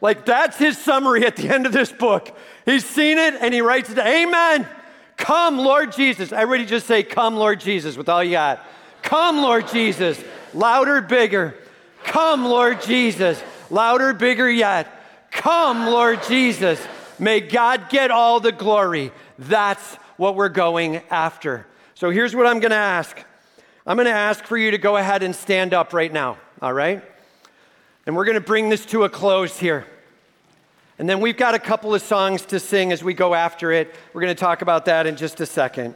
Like 0.00 0.24
that's 0.24 0.58
his 0.58 0.76
summary 0.76 1.24
at 1.26 1.36
the 1.36 1.48
end 1.48 1.66
of 1.66 1.72
this 1.72 1.92
book. 1.92 2.36
He's 2.64 2.84
seen 2.84 3.18
it 3.18 3.34
and 3.40 3.54
he 3.54 3.60
writes 3.60 3.90
it, 3.90 3.98
Amen. 3.98 4.66
Come, 5.16 5.58
Lord 5.58 5.92
Jesus. 5.92 6.32
Everybody 6.32 6.66
just 6.66 6.86
say, 6.86 7.02
Come, 7.02 7.36
Lord 7.36 7.60
Jesus, 7.60 7.96
with 7.96 8.08
all 8.08 8.24
you 8.24 8.32
got. 8.32 8.64
Come, 9.02 9.38
Lord 9.38 9.68
Jesus. 9.68 10.22
Louder, 10.52 11.00
bigger. 11.00 11.54
Come, 12.04 12.44
Lord 12.44 12.82
Jesus. 12.82 13.42
Louder, 13.70 14.12
bigger 14.14 14.50
yet. 14.50 14.88
Come, 15.30 15.86
Lord 15.86 16.22
Jesus. 16.24 16.80
May 17.18 17.40
God 17.40 17.88
get 17.88 18.10
all 18.10 18.40
the 18.40 18.52
glory. 18.52 19.12
That's 19.38 19.96
what 20.16 20.36
we're 20.36 20.48
going 20.48 20.96
after. 21.10 21.66
So 21.94 22.10
here's 22.10 22.34
what 22.34 22.46
I'm 22.46 22.60
going 22.60 22.70
to 22.70 22.76
ask 22.76 23.16
I'm 23.86 23.98
going 23.98 24.06
to 24.06 24.12
ask 24.12 24.46
for 24.46 24.56
you 24.56 24.70
to 24.70 24.78
go 24.78 24.96
ahead 24.96 25.22
and 25.22 25.36
stand 25.36 25.74
up 25.74 25.92
right 25.92 26.10
now, 26.10 26.38
all 26.62 26.72
right? 26.72 27.02
And 28.06 28.16
we're 28.16 28.24
going 28.24 28.36
to 28.36 28.40
bring 28.40 28.70
this 28.70 28.86
to 28.86 29.04
a 29.04 29.10
close 29.10 29.58
here. 29.58 29.86
And 30.98 31.06
then 31.06 31.20
we've 31.20 31.36
got 31.36 31.54
a 31.54 31.58
couple 31.58 31.94
of 31.94 32.00
songs 32.00 32.46
to 32.46 32.58
sing 32.58 32.92
as 32.92 33.04
we 33.04 33.12
go 33.12 33.34
after 33.34 33.72
it. 33.72 33.94
We're 34.14 34.22
going 34.22 34.34
to 34.34 34.40
talk 34.40 34.62
about 34.62 34.86
that 34.86 35.06
in 35.06 35.16
just 35.16 35.38
a 35.40 35.46
second. 35.46 35.94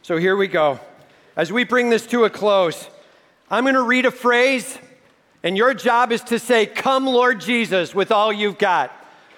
So 0.00 0.16
here 0.16 0.34
we 0.34 0.48
go. 0.48 0.80
As 1.36 1.52
we 1.52 1.64
bring 1.64 1.90
this 1.90 2.06
to 2.06 2.24
a 2.24 2.30
close, 2.30 2.88
I'm 3.50 3.64
going 3.64 3.74
to 3.74 3.82
read 3.82 4.06
a 4.06 4.10
phrase, 4.10 4.78
and 5.42 5.58
your 5.58 5.74
job 5.74 6.12
is 6.12 6.22
to 6.24 6.38
say, 6.38 6.64
Come, 6.64 7.04
Lord 7.04 7.38
Jesus, 7.42 7.94
with 7.94 8.10
all 8.12 8.32
you've 8.32 8.56
got. 8.56 8.92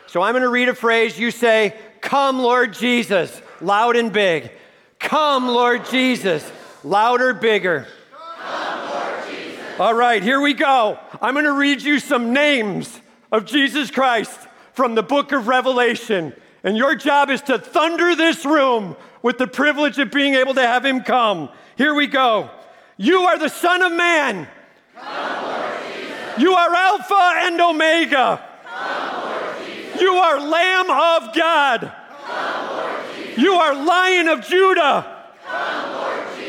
So 0.07 0.23
I'm 0.23 0.35
going 0.35 0.42
to 0.42 0.49
read 0.49 0.68
a 0.68 0.75
phrase. 0.75 1.18
You 1.18 1.33
say, 1.33 1.75
Come, 2.01 2.38
Lord 2.38 2.75
Jesus, 2.75 3.42
loud 3.61 3.97
and 3.97 4.12
big. 4.12 4.53
Come, 5.01 5.49
Lord 5.49 5.85
Jesus. 5.87 6.49
Louder, 6.85 7.33
bigger. 7.33 7.87
All 9.79 9.95
right, 9.95 10.23
here 10.23 10.40
we 10.40 10.53
go. 10.53 10.99
I'm 11.21 11.35
going 11.35 11.45
to 11.45 11.53
read 11.53 11.81
you 11.83 11.99
some 12.01 12.33
names 12.33 13.01
of 13.31 13.47
Jesus 13.47 13.90
Christ 13.90 14.38
from 14.75 14.95
the 14.95 15.03
book 15.03 15.33
of 15.33 15.47
Revelation. 15.47 16.33
And 16.64 16.77
your 16.77 16.95
job 16.95 17.31
is 17.31 17.40
to 17.42 17.59
thunder 17.59 18.14
this 18.16 18.45
room 18.45 18.97
with 19.23 19.38
the 19.38 19.47
privilege 19.47 19.99
of 19.99 20.11
being 20.11 20.35
able 20.35 20.55
to 20.55 20.66
have 20.66 20.85
him 20.85 21.03
come. 21.03 21.49
Here 21.77 21.95
we 21.95 22.07
go. 22.07 22.51
You 22.97 23.23
are 23.23 23.38
the 23.38 23.49
Son 23.49 23.83
of 23.83 23.92
Man. 23.92 24.49
you 26.38 26.53
are 26.53 26.75
Alpha 26.75 27.33
and 27.45 27.61
Omega. 27.61 28.42
you 30.01 30.14
are 30.14 30.40
Lamb 30.40 30.90
of 30.90 31.35
God. 31.35 31.92
you 33.37 33.55
are 33.55 33.75
Lion 33.75 34.29
of 34.29 34.45
Judah. 34.47 35.12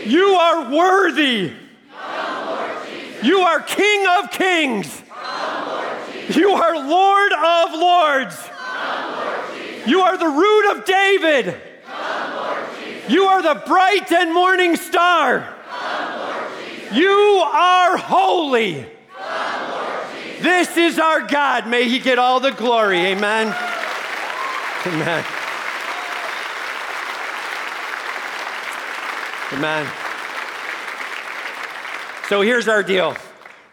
You 0.05 0.35
are 0.35 0.71
worthy. 0.71 1.53
you 3.23 3.39
are 3.39 3.61
King 3.61 4.05
of 4.19 4.31
kings. 4.31 5.01
you 6.29 6.49
are 6.51 6.87
Lord 6.87 7.31
of 7.31 7.71
lords. 7.79 8.49
you 9.85 10.01
are 10.01 10.17
the 10.17 10.27
root 10.27 10.71
of 10.71 10.85
David. 10.85 11.55
you 13.07 13.23
are 13.23 13.41
the 13.41 13.61
bright 13.65 14.11
and 14.11 14.33
morning 14.33 14.75
star. 14.75 15.55
you 16.91 17.43
are 17.45 17.97
holy. 17.97 18.85
this 20.41 20.75
is 20.75 20.99
our 20.99 21.21
God. 21.21 21.67
May 21.67 21.87
He 21.87 21.99
get 21.99 22.19
all 22.19 22.39
the 22.39 22.51
glory. 22.51 22.99
Amen. 22.99 23.55
Amen. 24.85 25.23
Amen. 29.53 29.87
So 32.27 32.41
here's 32.41 32.67
our 32.67 32.81
deal. 32.81 33.15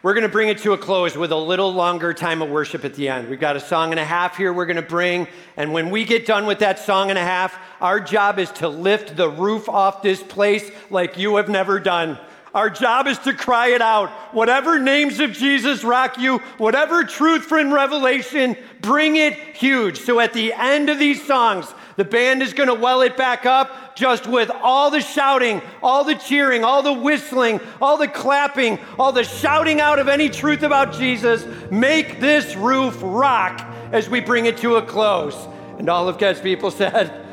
We're 0.03 0.13
going 0.13 0.21
to 0.21 0.29
bring 0.29 0.49
it 0.49 0.59
to 0.59 0.73
a 0.73 0.77
close 0.77 1.17
with 1.17 1.31
a 1.31 1.35
little 1.35 1.73
longer 1.73 2.13
time 2.13 2.43
of 2.43 2.49
worship 2.49 2.85
at 2.85 2.93
the 2.93 3.09
end. 3.09 3.29
We've 3.29 3.39
got 3.39 3.55
a 3.55 3.59
song 3.59 3.89
and 3.89 3.99
a 3.99 4.05
half 4.05 4.37
here 4.37 4.53
we're 4.53 4.67
going 4.67 4.75
to 4.75 4.83
bring. 4.83 5.27
And 5.57 5.73
when 5.73 5.89
we 5.89 6.05
get 6.05 6.27
done 6.27 6.45
with 6.45 6.59
that 6.59 6.77
song 6.77 7.09
and 7.09 7.17
a 7.17 7.23
half, 7.23 7.57
our 7.81 7.99
job 7.99 8.37
is 8.37 8.51
to 8.53 8.69
lift 8.69 9.17
the 9.17 9.27
roof 9.27 9.67
off 9.67 10.03
this 10.03 10.21
place 10.21 10.69
like 10.91 11.17
you 11.17 11.37
have 11.37 11.49
never 11.49 11.79
done. 11.79 12.19
Our 12.53 12.69
job 12.69 13.07
is 13.07 13.17
to 13.19 13.33
cry 13.33 13.69
it 13.69 13.81
out. 13.81 14.11
Whatever 14.35 14.77
names 14.77 15.19
of 15.19 15.31
Jesus 15.31 15.83
rock 15.83 16.19
you, 16.19 16.39
whatever 16.59 17.05
truth 17.05 17.45
from 17.45 17.73
Revelation, 17.73 18.55
bring 18.81 19.15
it 19.15 19.33
huge. 19.33 19.99
So 19.99 20.19
at 20.19 20.33
the 20.33 20.53
end 20.53 20.89
of 20.89 20.99
these 20.99 21.25
songs, 21.25 21.73
the 21.97 22.05
band 22.05 22.41
is 22.41 22.53
going 22.53 22.67
to 22.67 22.75
well 22.75 23.01
it 23.01 23.17
back 23.17 23.45
up 23.45 23.95
just 23.95 24.27
with 24.27 24.49
all 24.49 24.89
the 24.89 25.01
shouting, 25.01 25.61
all 25.83 26.03
the 26.03 26.15
cheering, 26.15 26.63
all 26.63 26.81
the 26.81 26.93
whistling, 26.93 27.59
all 27.81 27.97
the 27.97 28.07
clapping, 28.07 28.79
all 28.97 29.11
the 29.11 29.23
shouting 29.23 29.81
out 29.81 29.99
of 29.99 30.07
any 30.07 30.29
truth 30.29 30.63
about 30.63 30.93
Jesus. 30.93 31.45
Make 31.71 32.19
this 32.19 32.55
roof 32.55 32.97
rock 33.01 33.61
as 33.91 34.09
we 34.09 34.19
bring 34.21 34.45
it 34.45 34.57
to 34.57 34.75
a 34.75 34.81
close. 34.81 35.35
And 35.77 35.89
all 35.89 36.07
of 36.07 36.17
God's 36.17 36.41
people 36.41 36.71
said. 36.71 37.25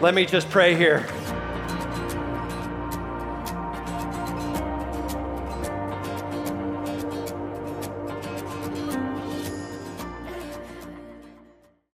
Let 0.00 0.14
me 0.14 0.24
just 0.24 0.48
pray 0.48 0.74
here. 0.74 1.06